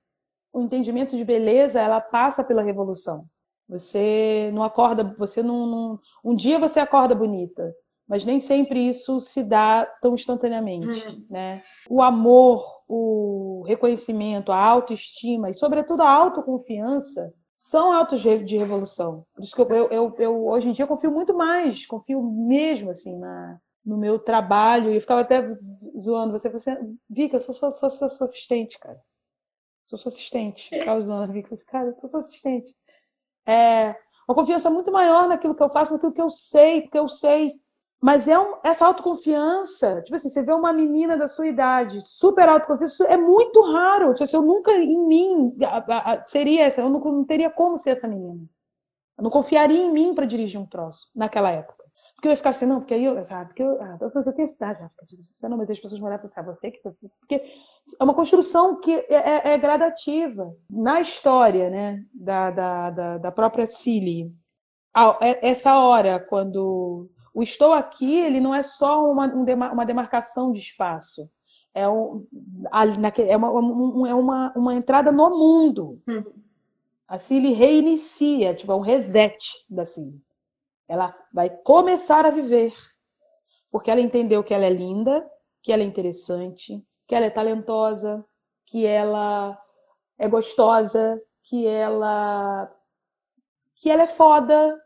[0.53, 3.27] O entendimento de beleza, ela passa pela revolução.
[3.69, 7.75] Você não acorda, você não, não, um dia você acorda bonita,
[8.09, 11.27] mas nem sempre isso se dá tão instantaneamente, uhum.
[11.29, 11.63] né?
[11.89, 19.27] O amor, o reconhecimento, a autoestima e sobretudo a autoconfiança são autos de revolução.
[19.35, 22.91] Por isso que eu, eu, eu, eu hoje em dia confio muito mais, confio mesmo
[22.91, 25.43] assim na, no meu trabalho, e eu ficava até
[26.01, 29.01] zoando você, você Vika, eu sou sua, sou, sou, sou assistente, cara.
[29.87, 30.69] Sou sua assistente.
[30.69, 32.75] Ficava zoando a Vika, assim, cara, eu sou sua assistente.
[33.47, 33.97] É
[34.29, 37.55] uma confiança muito maior naquilo que eu faço, naquilo que eu sei, porque eu sei.
[38.01, 42.49] Mas é um, essa autoconfiança, tipo assim, você vê uma menina da sua idade, super
[42.49, 44.13] autoconfiança, é muito raro.
[44.13, 45.57] Tipo assim, eu nunca em mim
[46.27, 48.47] seria essa, eu não, não teria como ser essa menina.
[49.17, 51.78] Eu não confiaria em mim para dirigir um troço naquela época.
[52.19, 54.49] Porque eu ia ficar assim, não, porque aí eu, sabe, porque eu, ah, eu tenho
[54.49, 54.81] idade,
[55.41, 56.81] já, não, mas as pessoas vão olhar e pensar, você que.
[57.21, 60.53] Porque é uma construção que é, é, é gradativa.
[60.69, 64.35] Na história, né, da, da, da, da própria Cilly,
[65.21, 69.27] é, essa hora, quando o estou aqui, ele não é só uma,
[69.73, 71.31] uma demarcação de espaço.
[71.73, 72.27] É, um,
[73.29, 76.03] é, uma, é uma, uma entrada no mundo.
[76.05, 76.25] Uhum.
[77.07, 79.39] A Cilly reinicia, tipo, é um reset
[79.71, 80.21] da Cilly.
[80.89, 82.75] Ela vai começar a viver.
[83.71, 85.29] Porque ela entendeu que ela é linda,
[85.63, 88.25] que ela é interessante, que ela é talentosa,
[88.67, 89.59] que ela
[90.19, 92.73] é gostosa, que ela
[93.77, 94.77] que ela é foda,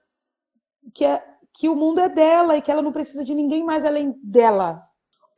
[0.94, 1.24] que, é,
[1.55, 4.86] que o mundo é dela e que ela não precisa de ninguém mais além dela.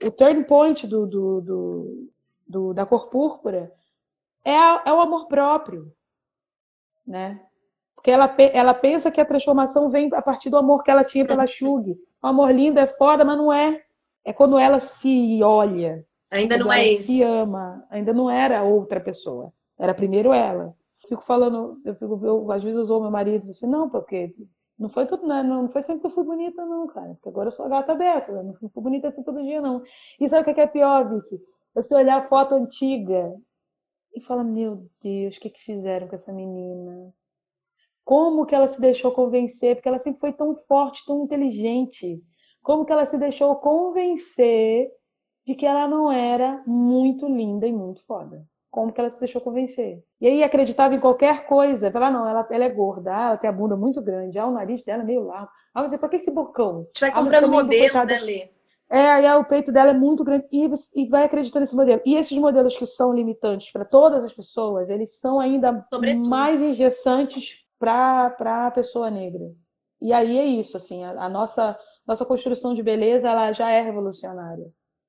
[0.03, 2.13] O turn point do, do, do,
[2.49, 3.73] do da cor púrpura
[4.45, 5.93] é, a, é o amor próprio,
[7.07, 7.47] né?
[8.05, 11.25] Porque ela, ela pensa que a transformação vem a partir do amor que ela tinha
[11.25, 11.99] pela Shug.
[12.23, 13.83] O amor lindo é foda, mas não é.
[14.23, 16.05] É quando ela se olha.
[16.31, 17.05] Ainda não é isso.
[17.05, 17.83] Se ama.
[17.89, 19.55] Ainda não era outra pessoa.
[19.79, 20.77] Era primeiro ela.
[21.09, 24.35] Fico falando, eu, fico, eu às vezes eu sou meu marido assim, não, porque
[24.79, 27.15] não foi tudo, não, não foi sempre que eu fui bonita, não, cara.
[27.15, 29.83] Porque agora eu sou a gata dessa, não fui bonita assim todo dia, não.
[30.21, 31.43] E sabe o que é pior, Vicky?
[31.75, 33.33] Você olhar a foto antiga
[34.15, 37.15] e falar, meu Deus, o que, que fizeram com essa menina?
[38.05, 39.77] Como que ela se deixou convencer?
[39.77, 42.23] Porque ela sempre foi tão forte, tão inteligente.
[42.63, 44.91] Como que ela se deixou convencer
[45.47, 48.45] de que ela não era muito linda e muito foda?
[48.71, 50.03] Como que ela se deixou convencer?
[50.21, 51.91] E aí acreditava em qualquer coisa.
[51.91, 54.53] Falava, não, ela, ela é gorda, ah, ela tem a bunda muito grande, ah, o
[54.53, 55.49] nariz dela é meio largo.
[55.73, 56.81] Ah, mas pra que esse bocão?
[56.81, 58.49] A gente vai ah, comprando modelo, né, Lê?
[58.91, 62.03] É, aí o peito dela é muito grande e, e vai acreditando nesse modelo.
[62.05, 66.29] E esses modelos que são limitantes para todas as pessoas, eles são ainda Sobretudo.
[66.29, 69.45] mais engessantes para a pessoa negra.
[70.01, 73.81] E aí é isso, assim, a, a, nossa nossa construção de beleza ela já é
[73.81, 74.67] revolucionária.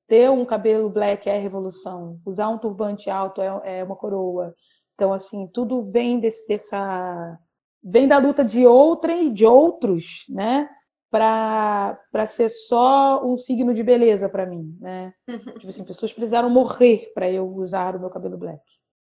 [0.08, 4.54] Ter um cabelo black é revolução, usar um turbante alto é, é uma coroa.
[4.94, 7.38] Então, assim, tudo vem desse, dessa
[7.82, 10.68] vem da luta de outra e de outros, né?
[11.10, 15.12] Para ser só um signo de beleza para mim, né?
[15.58, 18.62] tipo assim, pessoas precisaram morrer para eu usar o meu cabelo black.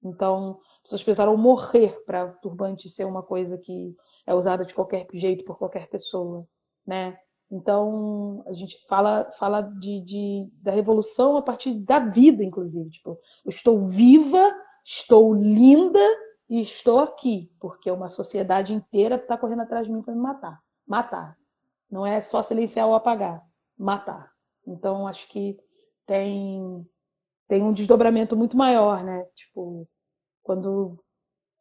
[0.05, 3.95] Então, pessoas precisaram morrer para turbante ser uma coisa que
[4.27, 6.47] é usada de qualquer jeito por qualquer pessoa,
[6.87, 7.19] né?
[7.51, 12.89] Então, a gente fala, fala de, de, da revolução a partir da vida, inclusive.
[12.91, 14.55] Tipo, eu estou viva,
[14.85, 15.99] estou linda
[16.49, 20.61] e estou aqui, porque uma sociedade inteira está correndo atrás de mim para me matar.
[20.87, 21.37] Matar.
[21.91, 23.43] Não é só silenciar ou apagar.
[23.77, 24.31] Matar.
[24.65, 25.59] Então, acho que
[26.07, 26.87] tem,
[27.49, 29.25] tem um desdobramento muito maior, né?
[29.35, 29.89] Tipo,
[30.51, 30.99] quando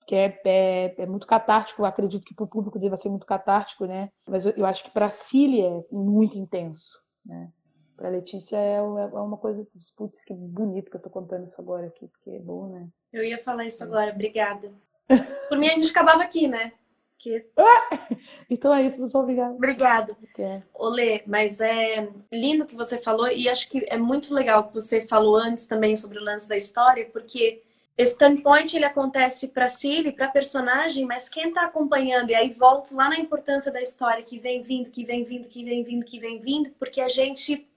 [0.07, 3.85] que é, é, é, muito catártico, acredito que para o público deva ser muito catártico,
[3.85, 4.09] né?
[4.27, 7.51] Mas eu, eu acho que para a Cília é muito intenso, né?
[7.95, 9.63] Para Letícia é, é, uma coisa,
[9.95, 12.87] putz, que bonito que eu estou contando isso agora aqui, porque é bom, né?
[13.13, 14.73] Eu ia falar isso agora, obrigada.
[15.47, 16.71] Por mim a gente acabava aqui, né?
[17.19, 17.45] Que...
[18.49, 19.23] então é isso, pessoal.
[19.23, 19.53] Obrigada.
[19.53, 20.17] Obrigada.
[20.39, 20.63] É.
[20.73, 25.05] Olê, mas é lindo que você falou e acho que é muito legal que você
[25.05, 27.61] falou antes também sobre o lance da história, porque
[28.01, 32.95] esse standpoint ele acontece para Cília, para personagem, mas quem está acompanhando e aí volto
[32.95, 36.17] lá na importância da história que vem vindo, que vem vindo, que vem vindo, que
[36.17, 37.67] vem vindo, porque a gente,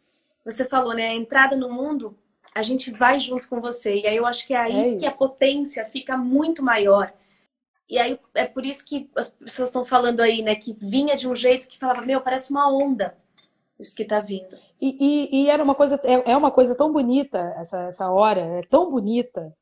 [0.44, 2.16] você falou, né, a entrada no mundo,
[2.54, 5.06] a gente vai junto com você e aí eu acho que é aí é que
[5.06, 7.12] a potência fica muito maior
[7.90, 10.54] e aí é por isso que as pessoas estão falando aí, né?
[10.54, 13.16] Que vinha de um jeito que falava, meu, parece uma onda
[13.78, 14.56] isso que está vindo.
[14.80, 18.40] E, e, e, era uma coisa, é, é uma coisa tão bonita essa, essa hora,
[18.40, 19.52] é tão bonita,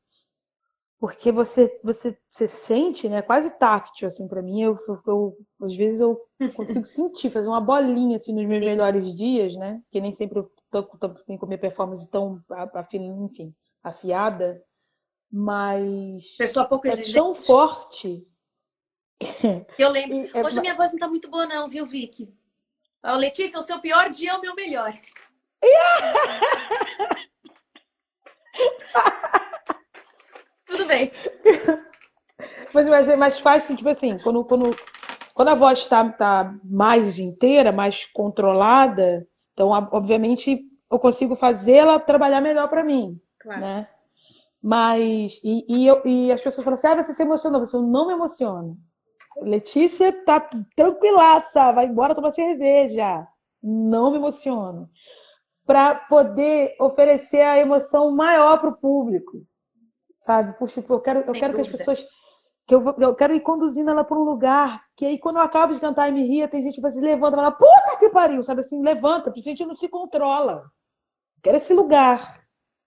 [1.01, 3.23] porque você, você, você sente, né?
[3.23, 4.61] Quase táctil, assim, para mim.
[4.61, 6.21] Eu, eu, eu, às vezes eu
[6.55, 9.81] consigo sentir, fazer uma bolinha assim nos meus melhores dias, né?
[9.91, 12.39] Que nem sempre eu tô, tô, tenho com minha performance tão,
[13.25, 14.63] enfim, afiada
[15.31, 17.13] mas pessoa pouco é exigente.
[17.13, 18.27] tão forte.
[19.79, 20.29] Eu lembro.
[20.35, 22.35] É Hoje a minha voz não tá muito boa não, viu, Vicky?
[23.03, 24.93] Oh, Letícia, o seu pior dia é o meu melhor.
[30.71, 31.11] Tudo bem.
[32.73, 34.75] Mas, mas é mais fácil, tipo assim, quando, quando,
[35.31, 40.59] quando a voz está tá mais inteira, mais controlada, então, obviamente,
[40.89, 43.19] eu consigo fazê-la trabalhar melhor para mim.
[43.39, 43.61] Claro.
[43.61, 43.87] Né?
[44.61, 47.63] Mas, e, e, eu, e as pessoas falam assim: ah, você se emocionou.
[47.63, 48.77] Eu não me emociono.
[49.41, 50.39] Letícia tá
[50.75, 53.27] tranquilaça, vai embora tomar cerveja.
[53.61, 54.89] Não me emociono.
[55.65, 59.43] Para poder oferecer a emoção maior para o público.
[60.21, 60.53] Sabe?
[60.53, 61.99] Puxa, eu quero, eu quero que as pessoas.
[62.67, 65.73] Que eu, eu quero ir conduzindo ela para um lugar que aí, quando eu acabo
[65.73, 68.09] de cantar e me ria, tem gente que vai se levanta e fala: puta que
[68.09, 68.81] pariu, sabe assim?
[68.81, 70.63] Levanta, porque a gente não se controla.
[71.37, 72.39] Eu quero esse lugar.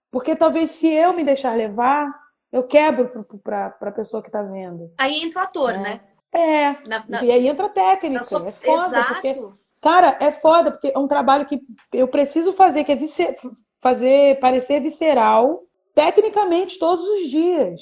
[0.09, 2.09] Porque talvez se eu me deixar levar,
[2.51, 4.93] eu quebro para a pessoa que está vendo.
[4.97, 5.77] Aí entra o ator, é.
[5.77, 6.01] né?
[6.33, 6.87] É.
[6.87, 7.23] Na, na...
[7.23, 8.23] E aí entra a técnica.
[8.23, 8.47] Sua...
[8.47, 8.97] É foda.
[8.97, 9.13] Exato.
[9.13, 9.41] Porque,
[9.81, 11.61] cara, é foda, porque é um trabalho que
[11.91, 13.35] eu preciso fazer, que é vice...
[13.81, 15.63] fazer parecer visceral,
[15.95, 17.81] tecnicamente, todos os dias.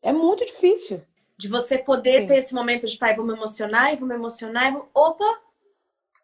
[0.00, 1.02] É muito difícil.
[1.36, 2.26] De você poder Sim.
[2.26, 4.88] ter esse momento de, tá, eu vou me emocionar, e vou me emocionar, e vou...
[4.94, 5.24] opa,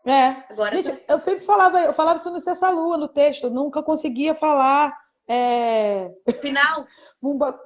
[0.07, 0.37] é.
[0.49, 1.15] Agora Gente, tá...
[1.15, 4.97] eu sempre falava, eu falava isso no Cessa Lua no texto, eu nunca conseguia falar
[5.29, 6.11] é...
[6.41, 6.87] Final?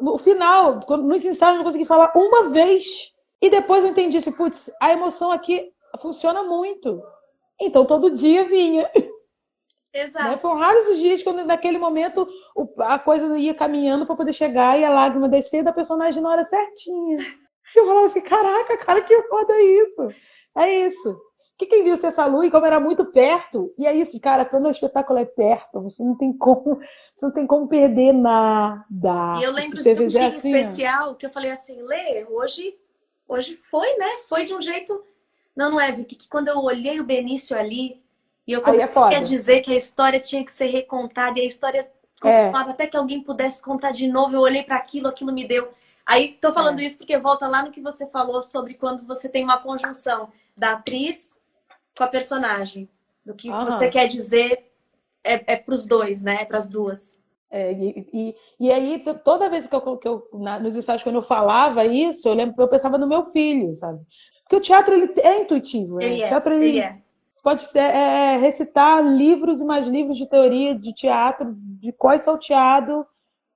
[0.00, 3.12] No final, nos ensaios eu não consegui falar uma vez.
[3.42, 7.02] E depois eu entendi assim, putz, a emoção aqui funciona muito.
[7.60, 8.90] Então todo dia vinha.
[9.92, 10.30] Exato.
[10.30, 10.36] Né?
[10.38, 12.28] Foram raros os dias quando naquele momento
[12.78, 16.44] a coisa ia caminhando para poder chegar e a lágrima descer da personagem na hora
[16.44, 17.18] certinha.
[17.74, 20.08] Eu falava assim, caraca, cara, que foda isso.
[20.56, 21.30] É isso
[21.60, 25.18] que quem viu Cessa e como era muito perto, e aí, cara, quando o espetáculo
[25.18, 26.80] é perto, você não tem como,
[27.14, 29.34] você não tem como perder nada.
[29.38, 32.74] E eu lembro de um dia assim, especial que eu falei assim, Lê, hoje,
[33.28, 34.06] hoje foi, né?
[34.26, 35.04] Foi de um jeito.
[35.54, 38.02] Não, não é, Vicky, que quando eu olhei o Benício ali,
[38.46, 41.46] e eu comecei é a dizer que a história tinha que ser recontada, e a
[41.46, 42.72] história continuava é.
[42.72, 45.72] até que alguém pudesse contar de novo, eu olhei para aquilo, aquilo me deu.
[46.06, 46.84] Aí tô falando é.
[46.84, 50.72] isso porque volta lá no que você falou sobre quando você tem uma conjunção da
[50.72, 51.38] atriz
[51.96, 52.88] com a personagem.
[53.24, 54.70] Do que você quer dizer
[55.22, 56.38] é, é para os dois, né?
[56.40, 57.20] É para as duas.
[57.50, 61.16] É, e, e, e, aí, toda vez que eu, que eu na, nos ensaios, quando
[61.16, 64.00] eu falava isso, eu lembro eu pensava no meu filho, sabe?
[64.42, 65.96] Porque o teatro ele é intuitivo.
[65.96, 66.06] Né?
[66.06, 66.98] Ele é, teatro, ele, ele é.
[67.42, 73.06] Pode ser é, recitar livros e mais livros de teoria de teatro, de é salteado,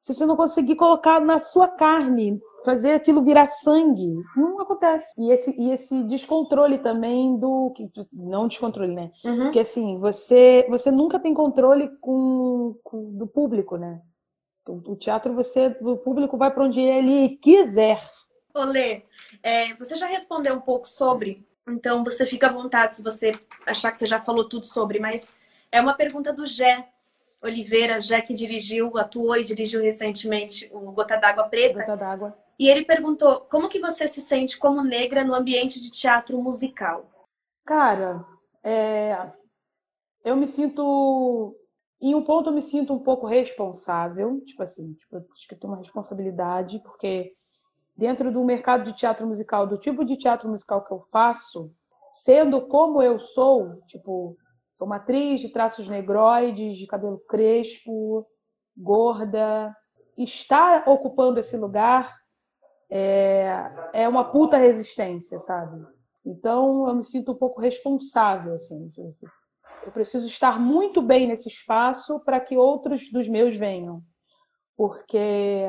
[0.05, 4.15] se você não conseguir colocar na sua carne, fazer aquilo virar sangue.
[4.37, 5.15] Não acontece.
[5.19, 7.73] E esse, e esse descontrole também do.
[8.13, 9.11] Não descontrole, né?
[9.25, 9.45] Uhum.
[9.45, 14.03] Porque assim, você, você nunca tem controle com, com do público, né?
[14.69, 18.03] O, o teatro, você, o público vai para onde ele quiser.
[18.55, 19.05] Olê,
[19.43, 23.33] é, você já respondeu um pouco sobre, então você fica à vontade se você
[23.67, 25.35] achar que você já falou tudo sobre, mas
[25.73, 26.89] é uma pergunta do Gé
[27.43, 31.81] Oliveira, Gé que dirigiu, atuou e dirigiu recentemente o Gota d'Água Preta.
[31.81, 32.39] Gota d'Água.
[32.59, 37.11] E ele perguntou: como que você se sente como negra no ambiente de teatro musical?
[37.65, 38.25] Cara,
[38.63, 39.31] é...
[40.25, 41.55] eu me sinto.
[42.01, 45.59] Em um ponto, eu me sinto um pouco responsável, tipo assim, tipo, acho que eu
[45.59, 47.35] tenho uma responsabilidade, porque
[47.97, 51.71] dentro do mercado de teatro musical, do tipo de teatro musical que eu faço,
[52.23, 54.37] sendo como eu sou, tipo,
[54.77, 58.27] Sou uma atriz de traços negroides, de cabelo crespo,
[58.77, 59.75] gorda.
[60.17, 62.15] Estar ocupando esse lugar
[62.91, 65.85] é, é uma puta resistência, sabe?
[66.25, 68.93] Então eu me sinto um pouco responsável, assim.
[69.85, 74.03] Eu preciso estar muito bem nesse espaço para que outros dos meus venham.
[74.77, 75.67] Porque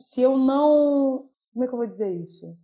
[0.00, 1.29] se eu não.
[1.52, 2.56] Como é que eu vou dizer isso?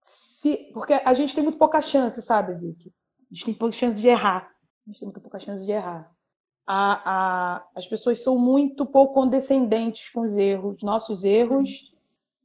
[0.00, 0.70] Se...
[0.72, 2.92] Porque a gente tem muito pouca chance, sabe, Vicky?
[3.30, 4.50] A gente tem pouca chance de errar.
[4.86, 6.10] A gente tem muito pouca chance de errar.
[6.66, 11.68] A, a, as pessoas são muito pouco condescendentes com os erros, nossos erros.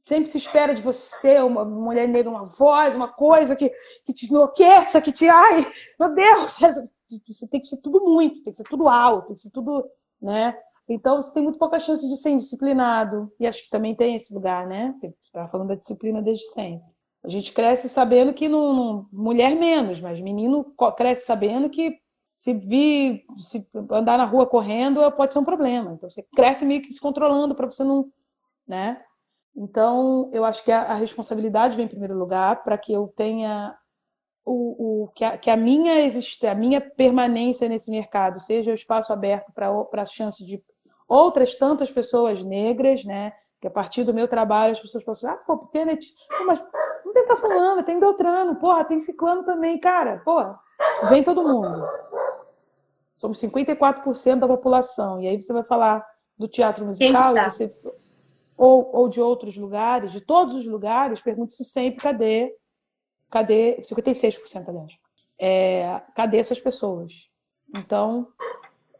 [0.00, 3.70] Sempre se espera de você, uma mulher negra, uma voz, uma coisa que,
[4.04, 5.28] que te enlouqueça, que te.
[5.28, 6.58] Ai, meu Deus!
[7.28, 9.84] Você tem que ser tudo muito, tem que ser tudo alto, tem que ser tudo.
[10.20, 10.58] Né?
[10.88, 13.30] Então, você tem muito pouca chance de ser indisciplinado.
[13.38, 14.94] E acho que também tem esse lugar, né?
[15.32, 16.86] Estava falando da disciplina desde sempre.
[17.24, 21.98] A gente cresce sabendo que não, mulher menos, mas menino cresce sabendo que
[22.36, 25.92] se vir, se andar na rua correndo pode ser um problema.
[25.92, 28.10] Então você cresce meio que se controlando para você não,
[28.66, 29.02] né?
[29.56, 33.74] Então eu acho que a, a responsabilidade vem em primeiro lugar para que eu tenha
[34.44, 38.74] o, o que, a, que a minha existe, a minha permanência nesse mercado seja o
[38.74, 40.62] espaço aberto para a chance de
[41.08, 43.32] outras tantas pessoas negras, né?
[43.62, 45.96] Que a partir do meu trabalho as pessoas falam assim, ah, pô, pena,
[46.44, 46.60] mas
[47.04, 50.58] não tem que estar falando, tem Beltrano, porra, tem Ciclano também, cara, porra,
[51.08, 51.86] vem todo mundo.
[53.18, 55.22] Somos 54% da população.
[55.22, 56.04] E aí você vai falar
[56.36, 57.52] do teatro musical, tá?
[57.52, 57.72] você,
[58.56, 62.52] ou, ou de outros lugares, de todos os lugares, pergunto-se sempre cadê,
[63.30, 64.92] cadê, 56% aliás,
[65.38, 67.12] é, cadê essas pessoas?
[67.76, 68.26] Então,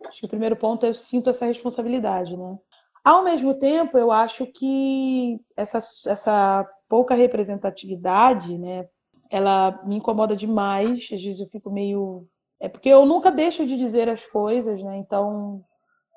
[0.07, 2.57] acho que o primeiro ponto é eu sinto essa responsabilidade, né?
[3.05, 8.89] Ao mesmo tempo, eu acho que essa, essa pouca representatividade, né,
[9.31, 11.09] ela me incomoda demais.
[11.13, 12.27] Às vezes eu fico meio.
[12.61, 14.99] É porque eu nunca deixo de dizer as coisas, né?
[14.99, 15.65] Então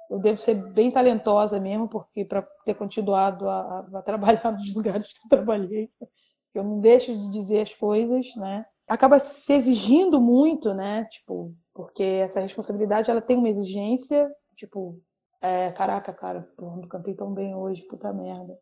[0.09, 5.11] eu devo ser bem talentosa mesmo, porque para ter continuado a, a, trabalhar nos lugares
[5.11, 5.89] que eu trabalhei,
[6.53, 8.65] eu não deixo de dizer as coisas, né?
[8.87, 11.05] Acaba se exigindo muito, né?
[11.05, 14.99] Tipo, porque essa responsabilidade ela tem uma exigência, tipo,
[15.45, 18.57] é, caraca, cara, eu não cantei tão bem hoje, puta merda.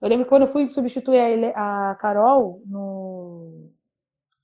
[0.00, 1.18] Eu lembro quando eu fui substituir
[1.54, 3.70] a, a Carol no,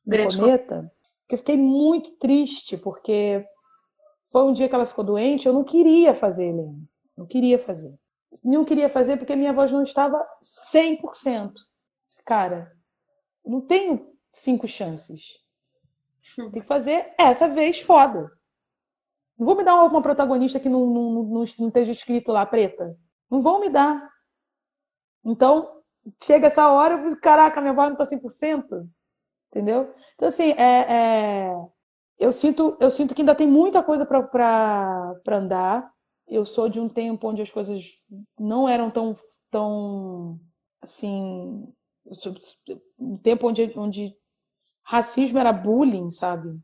[0.05, 0.91] no Cometa,
[1.29, 3.47] que eu fiquei muito triste, porque
[4.33, 6.75] foi um dia que ela ficou doente, eu não queria fazer, Helena.
[7.17, 7.95] Não queria fazer.
[8.43, 10.21] Não queria fazer porque minha voz não estava
[10.75, 11.53] 100%.
[12.27, 12.73] Cara,
[13.47, 15.23] não tenho cinco chances.
[16.35, 18.29] Tem que fazer essa vez foda.
[19.39, 22.97] Não vou me dar uma, protagonista que não, não, não, não esteja escrito lá preta.
[23.31, 24.09] Não vão me dar.
[25.25, 25.83] Então,
[26.23, 28.89] chega essa hora, eu caraca, minha voz não está 100%.
[29.51, 29.93] Entendeu?
[30.15, 31.55] Então, assim, é, é,
[32.19, 35.91] eu, sinto, eu sinto que ainda tem muita coisa para andar.
[36.27, 37.85] Eu sou de um tempo onde as coisas
[38.39, 39.17] não eram tão,
[39.51, 40.41] tão
[40.81, 41.67] assim,
[42.99, 44.17] um tempo onde, onde
[44.85, 46.59] racismo era bullying, sabe?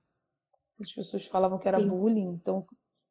[0.80, 1.88] As pessoas falavam que era Sim.
[1.88, 2.64] bullying, então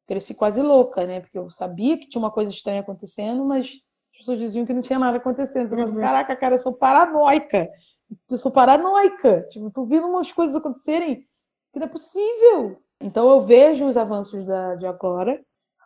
[0.06, 1.20] cresci quase louca, né?
[1.20, 3.70] Porque eu sabia que tinha uma coisa estranha acontecendo, mas
[4.12, 5.78] as pessoas diziam que não tinha nada acontecendo.
[5.78, 6.00] Eu uhum.
[6.00, 7.70] caraca, cara, eu sou paranoica.
[8.28, 9.46] Eu sou paranoica.
[9.50, 11.24] Tipo, tô vendo umas coisas acontecerem
[11.72, 12.82] que não é possível.
[13.00, 15.40] Então eu vejo os avanços da, de agora,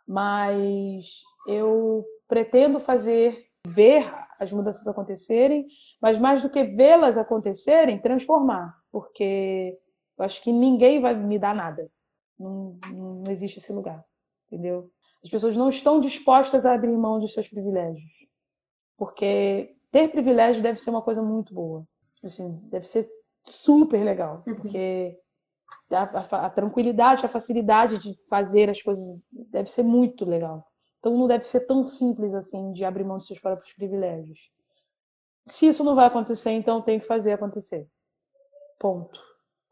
[0.07, 1.07] mas
[1.47, 4.11] eu pretendo fazer, ver
[4.41, 5.67] as mudanças acontecerem,
[6.01, 8.75] mas mais do que vê-las acontecerem, transformar.
[8.91, 9.79] Porque
[10.19, 11.91] eu acho que ninguém vai me dar nada.
[12.39, 14.05] Não, não existe esse lugar,
[14.47, 14.91] entendeu?
[15.23, 18.13] As pessoas não estão dispostas a abrir mão dos seus privilégios.
[18.97, 21.87] Porque ter privilégio deve ser uma coisa muito boa.
[22.23, 23.09] Assim, deve ser
[23.47, 24.43] super legal.
[24.47, 24.55] Uhum.
[24.57, 25.19] Porque
[25.91, 30.67] a, a, a, tranquilidade, a facilidade de fazer as coisas deve ser muito legal.
[30.99, 34.39] Então não deve ser tão simples assim de abrir mão dos seus próprios privilégios.
[35.47, 37.87] Se isso não vai acontecer, então tem que fazer acontecer.
[38.79, 39.21] Ponto.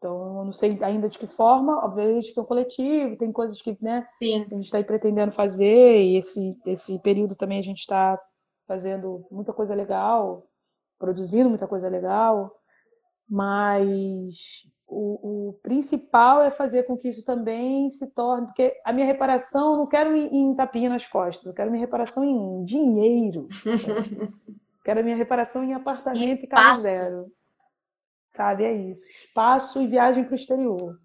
[0.03, 3.77] Então, eu não sei ainda de que forma, obviamente tem um coletivo, tem coisas que
[3.81, 4.45] né, Sim.
[4.51, 8.19] a gente está aí pretendendo fazer, e esse, esse período também a gente está
[8.67, 10.45] fazendo muita coisa legal,
[10.99, 12.53] produzindo muita coisa legal,
[13.29, 19.07] mas o, o, principal é fazer com que isso também se torne, porque a minha
[19.07, 23.47] reparação, eu não quero em, em tapinha nas costas, eu quero minha reparação em dinheiro.
[24.83, 27.31] quero a minha reparação em apartamento e, e carro zero
[28.35, 28.63] sabe?
[28.63, 29.07] É isso.
[29.09, 30.99] Espaço e viagem para o exterior.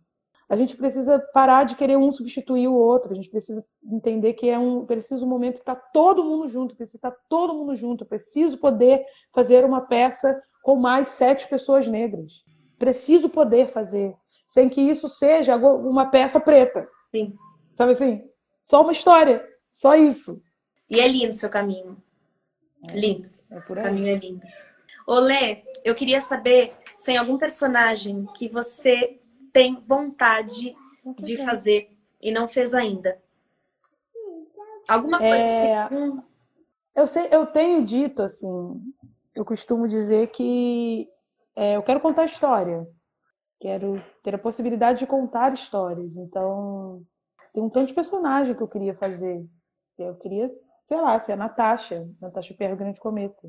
[0.48, 3.12] A gente precisa parar de querer um substituir o outro.
[3.12, 6.74] A gente precisa entender que é um preciso um momento que está todo mundo junto,
[6.74, 8.04] precisa estar tá todo mundo junto.
[8.04, 9.04] Eu preciso poder
[9.34, 12.32] fazer uma peça com mais sete pessoas negras.
[12.78, 14.14] Preciso poder fazer,
[14.46, 16.88] sem que isso seja uma peça preta.
[17.10, 17.36] Sim.
[17.76, 18.24] Sabe assim?
[18.64, 19.46] Só uma história.
[19.74, 20.42] Só isso.
[20.88, 21.96] E é lindo o seu caminho.
[22.88, 23.28] É, lindo.
[23.50, 24.46] É o caminho é lindo.
[25.11, 29.18] Olê, eu queria saber se tem algum personagem que você
[29.54, 30.76] tem vontade
[31.18, 33.18] de fazer e não fez ainda.
[34.86, 35.78] Alguma coisa é...
[35.78, 35.94] assim.
[35.94, 36.22] Hum.
[36.94, 38.82] Eu, sei, eu tenho dito assim,
[39.34, 41.09] eu costumo dizer que
[41.56, 42.86] é, eu quero contar história.
[43.61, 46.14] Quero ter a possibilidade de contar histórias.
[46.16, 47.02] Então,
[47.54, 49.42] tem um tanto de personagem que eu queria fazer.
[49.96, 50.54] Eu queria,
[50.86, 53.48] sei lá, ser a Natasha, Natasha Perro Grande Cometa.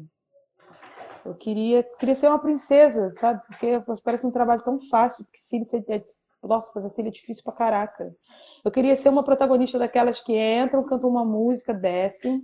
[1.26, 3.42] Eu queria, queria ser uma princesa, sabe?
[3.48, 6.04] Porque parece um trabalho tão fácil, porque Cília é,
[6.44, 8.14] nossa, fazer Cília é difícil pra caraca.
[8.64, 12.42] Eu queria ser uma protagonista daquelas que entram, cantam uma música, descem,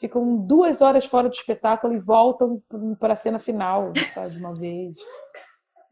[0.00, 2.62] ficam duas horas fora do espetáculo e voltam
[2.98, 4.94] para a cena final, sabe, de uma vez.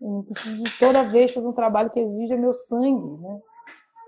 [0.00, 3.40] Eu preciso de toda vez fazer um trabalho que exija meu sangue, né?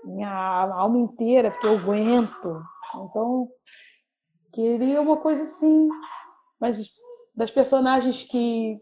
[0.03, 2.61] Minha alma inteira, porque eu aguento.
[2.95, 3.47] Então,
[4.53, 5.87] queria uma coisa assim.
[6.59, 6.77] Mas
[7.35, 8.79] das personagens que,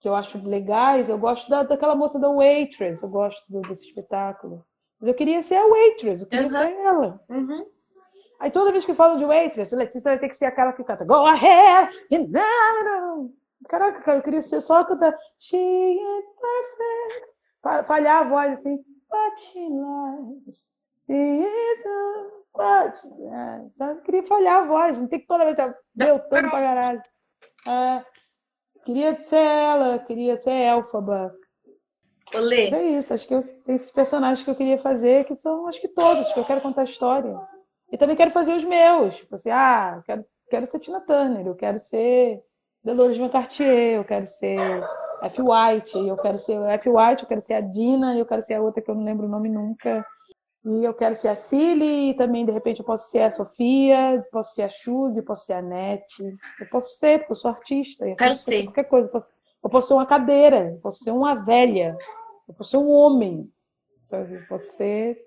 [0.00, 3.86] que eu acho legais, eu gosto da, daquela moça da Waitress, eu gosto do, desse
[3.86, 4.64] espetáculo.
[5.00, 6.50] Mas eu queria ser a Waitress, eu queria uhum.
[6.50, 7.20] ser ela.
[7.28, 7.66] Uhum.
[8.40, 11.04] Aí toda vez que falam de Waitress, Letícia vai ter que ser aquela que canta
[11.04, 11.90] Go ahead!
[13.68, 17.86] Caraca, cara, eu queria ser só cantar She is perfect.
[17.86, 18.76] Falhar a voz assim.
[19.08, 20.64] But she lies.
[21.06, 22.42] She is a...
[23.78, 27.02] Eu queria falhar a voz, não tem que toda vez estar deltando pra caralho.
[27.66, 28.04] É,
[28.84, 31.34] queria ser ela, queria ser Elfaba.
[32.34, 32.70] Olê.
[32.70, 35.88] É isso, acho que eu, esses personagens que eu queria fazer, que são acho que
[35.88, 37.38] todos, que eu quero contar história.
[37.90, 39.16] E também quero fazer os meus.
[39.16, 42.42] Tipo assim, ah, quero, quero ser Tina Turner, eu quero ser
[42.82, 44.58] Dolores McCartier, eu quero ser
[45.22, 45.42] F.
[45.42, 46.88] White, eu quero ser F.
[46.88, 49.26] White, eu quero ser a Dina, eu quero ser a outra que eu não lembro
[49.26, 50.04] o nome nunca.
[50.64, 54.24] E eu quero ser a Cilly, e também, de repente, eu posso ser a Sofia,
[54.30, 56.36] posso ser a Shug, posso ser a Nete.
[56.60, 58.08] Eu posso ser, porque eu sou artista.
[58.08, 58.64] Eu quero ser.
[58.64, 59.08] Qualquer coisa.
[59.08, 59.30] Eu posso,
[59.64, 61.96] eu posso, ser uma cadeira, eu posso ser uma velha,
[62.48, 63.50] eu posso ser um homem.
[64.10, 65.18] Eu posso ser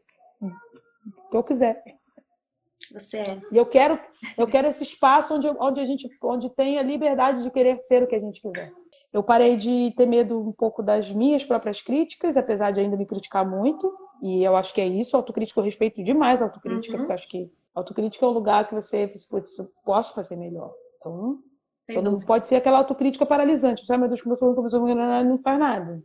[0.42, 1.84] o que eu quiser.
[2.94, 3.42] Você é.
[3.52, 4.00] E eu quero,
[4.38, 8.04] eu quero esse espaço onde, onde a gente onde tem a liberdade de querer ser
[8.04, 8.72] o que a gente quiser.
[9.16, 13.05] Eu parei de ter medo um pouco das minhas próprias críticas, apesar de ainda me
[13.05, 13.89] criticar muito.
[14.22, 16.99] E eu acho que é isso, autocrítica, eu respeito demais a autocrítica, uhum.
[16.99, 19.09] porque eu acho que autocrítica é um lugar que você,
[19.57, 20.74] eu posso fazer melhor.
[20.99, 21.39] Então,
[22.03, 23.89] não pode ser aquela autocrítica paralisante.
[23.89, 26.03] Ah, meu Deus, como eu sou não faz nada.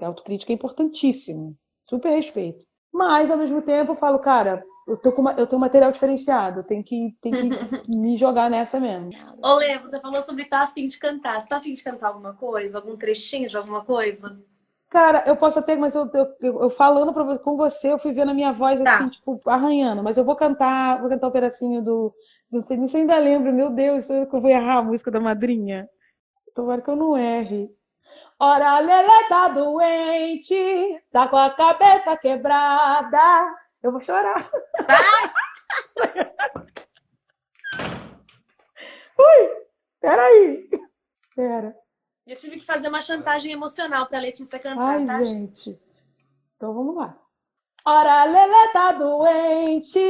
[0.00, 1.56] A autocrítica é importantíssimo.
[1.90, 2.64] Super respeito.
[2.92, 6.64] Mas, ao mesmo tempo, eu falo, cara, eu, tô com uma, eu tenho material diferenciado,
[6.64, 7.48] tem que, tem que
[7.94, 9.10] me jogar nessa mesmo.
[9.42, 11.40] Olê, você falou sobre estar tá afim de cantar.
[11.40, 12.78] Você tá afim de cantar alguma coisa?
[12.78, 14.40] Algum trechinho de alguma coisa?
[14.88, 18.30] Cara, eu posso até, mas eu, eu, eu falando pra, com você, eu fui vendo
[18.30, 18.96] a minha voz tá.
[18.96, 20.02] assim, tipo, arranhando.
[20.02, 22.14] Mas eu vou cantar, vou cantar um pedacinho do.
[22.50, 25.86] Não sei, não sei ainda lembro, meu Deus, eu vou errar a música da madrinha.
[26.54, 27.70] Tomara que eu não erre.
[28.40, 33.18] Ora, Lelê tá doente, tá com a cabeça quebrada.
[33.82, 34.50] Eu vou chorar.
[39.18, 39.66] Ui,
[40.00, 40.68] peraí.
[41.34, 41.76] Pera.
[42.26, 45.78] Eu tive que fazer uma chantagem emocional para Letícia cantar, Ai, tá, gente?
[46.56, 47.16] Então vamos lá.
[47.84, 50.00] Ora, a Lelê tá doente,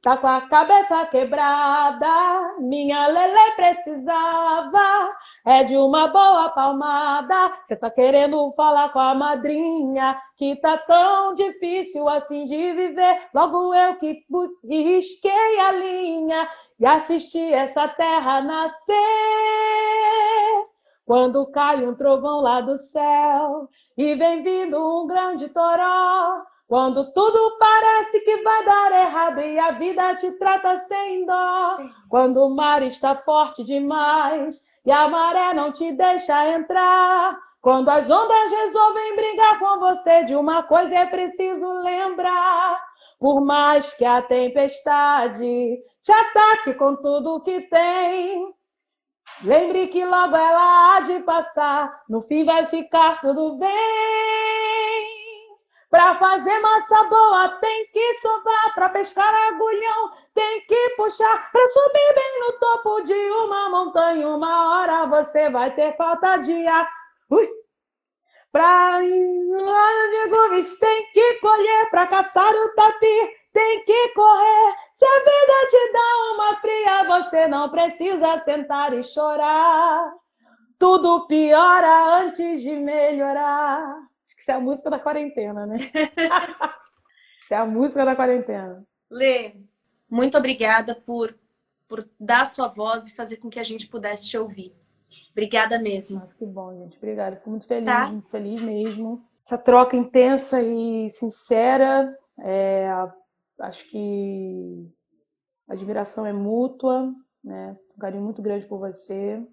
[0.00, 2.56] tá com a cabeça quebrada.
[2.60, 5.16] Minha Lelê precisava
[5.46, 7.52] é de uma boa palmada.
[7.66, 13.28] Você tá querendo falar com a madrinha que tá tão difícil assim de viver.
[13.32, 14.26] Logo eu que
[14.64, 16.48] risquei a linha
[16.80, 18.96] e assisti essa terra nascer.
[21.06, 27.56] Quando cai um trovão lá do céu e vem vindo um grande toró, quando tudo
[27.60, 31.76] parece que vai dar errado e a vida te trata sem dó,
[32.08, 38.08] quando o mar está forte demais e a maré não te deixa entrar, quando as
[38.08, 42.80] ondas resolvem brigar com você, de uma coisa é preciso lembrar.
[43.18, 48.54] Por mais que a tempestade te ataque com tudo que tem,
[49.42, 55.15] Lembre que logo ela há de passar, no fim vai ficar tudo bem.
[55.96, 62.14] Pra fazer massa boa tem que sovar, pra pescar agulhão tem que puxar, pra subir
[62.14, 66.86] bem no topo de uma montanha, uma hora você vai ter falta de ar.
[67.30, 67.48] Ui!
[68.52, 74.74] Pra de tem que colher, pra caçar o tapi tem que correr.
[74.96, 80.12] Se a vida te dá uma fria, você não precisa sentar e chorar.
[80.78, 83.96] Tudo piora antes de melhorar.
[84.46, 85.76] Isso é a música da quarentena, né?
[85.76, 88.86] isso é a música da quarentena.
[89.10, 89.56] Lê,
[90.08, 91.36] muito obrigada por,
[91.88, 94.72] por dar sua voz e fazer com que a gente pudesse te ouvir.
[95.32, 96.20] Obrigada mesmo.
[96.20, 96.96] Nossa, que bom, gente.
[96.96, 97.34] Obrigada.
[97.38, 98.08] Fico muito feliz, Tá.
[98.08, 99.20] muito feliz mesmo.
[99.44, 102.88] Essa troca intensa e sincera, é,
[103.62, 104.88] acho que
[105.68, 107.12] a admiração é mútua,
[107.42, 107.76] né?
[107.96, 109.44] Um carinho muito grande por você.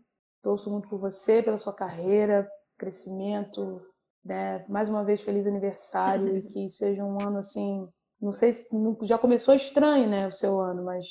[0.44, 2.48] Torço muito por você, pela sua carreira,
[2.78, 3.82] crescimento,
[4.24, 4.66] né?
[4.68, 7.88] Mais uma vez, feliz aniversário e que seja um ano assim.
[8.22, 8.68] Não sei se
[9.04, 10.28] já começou estranho, né?
[10.28, 11.06] O seu ano, mas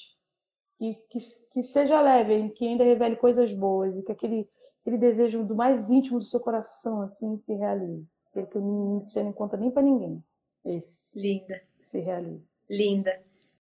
[0.79, 1.19] que, que,
[1.53, 4.49] que seja leve, que ainda revele coisas boas e que aquele,
[4.81, 8.07] aquele desejo do mais íntimo do seu coração assim se realize.
[8.31, 10.23] Aquele que não você não conta nem para ninguém.
[10.65, 12.45] Esse Linda, se realize.
[12.69, 13.23] linda.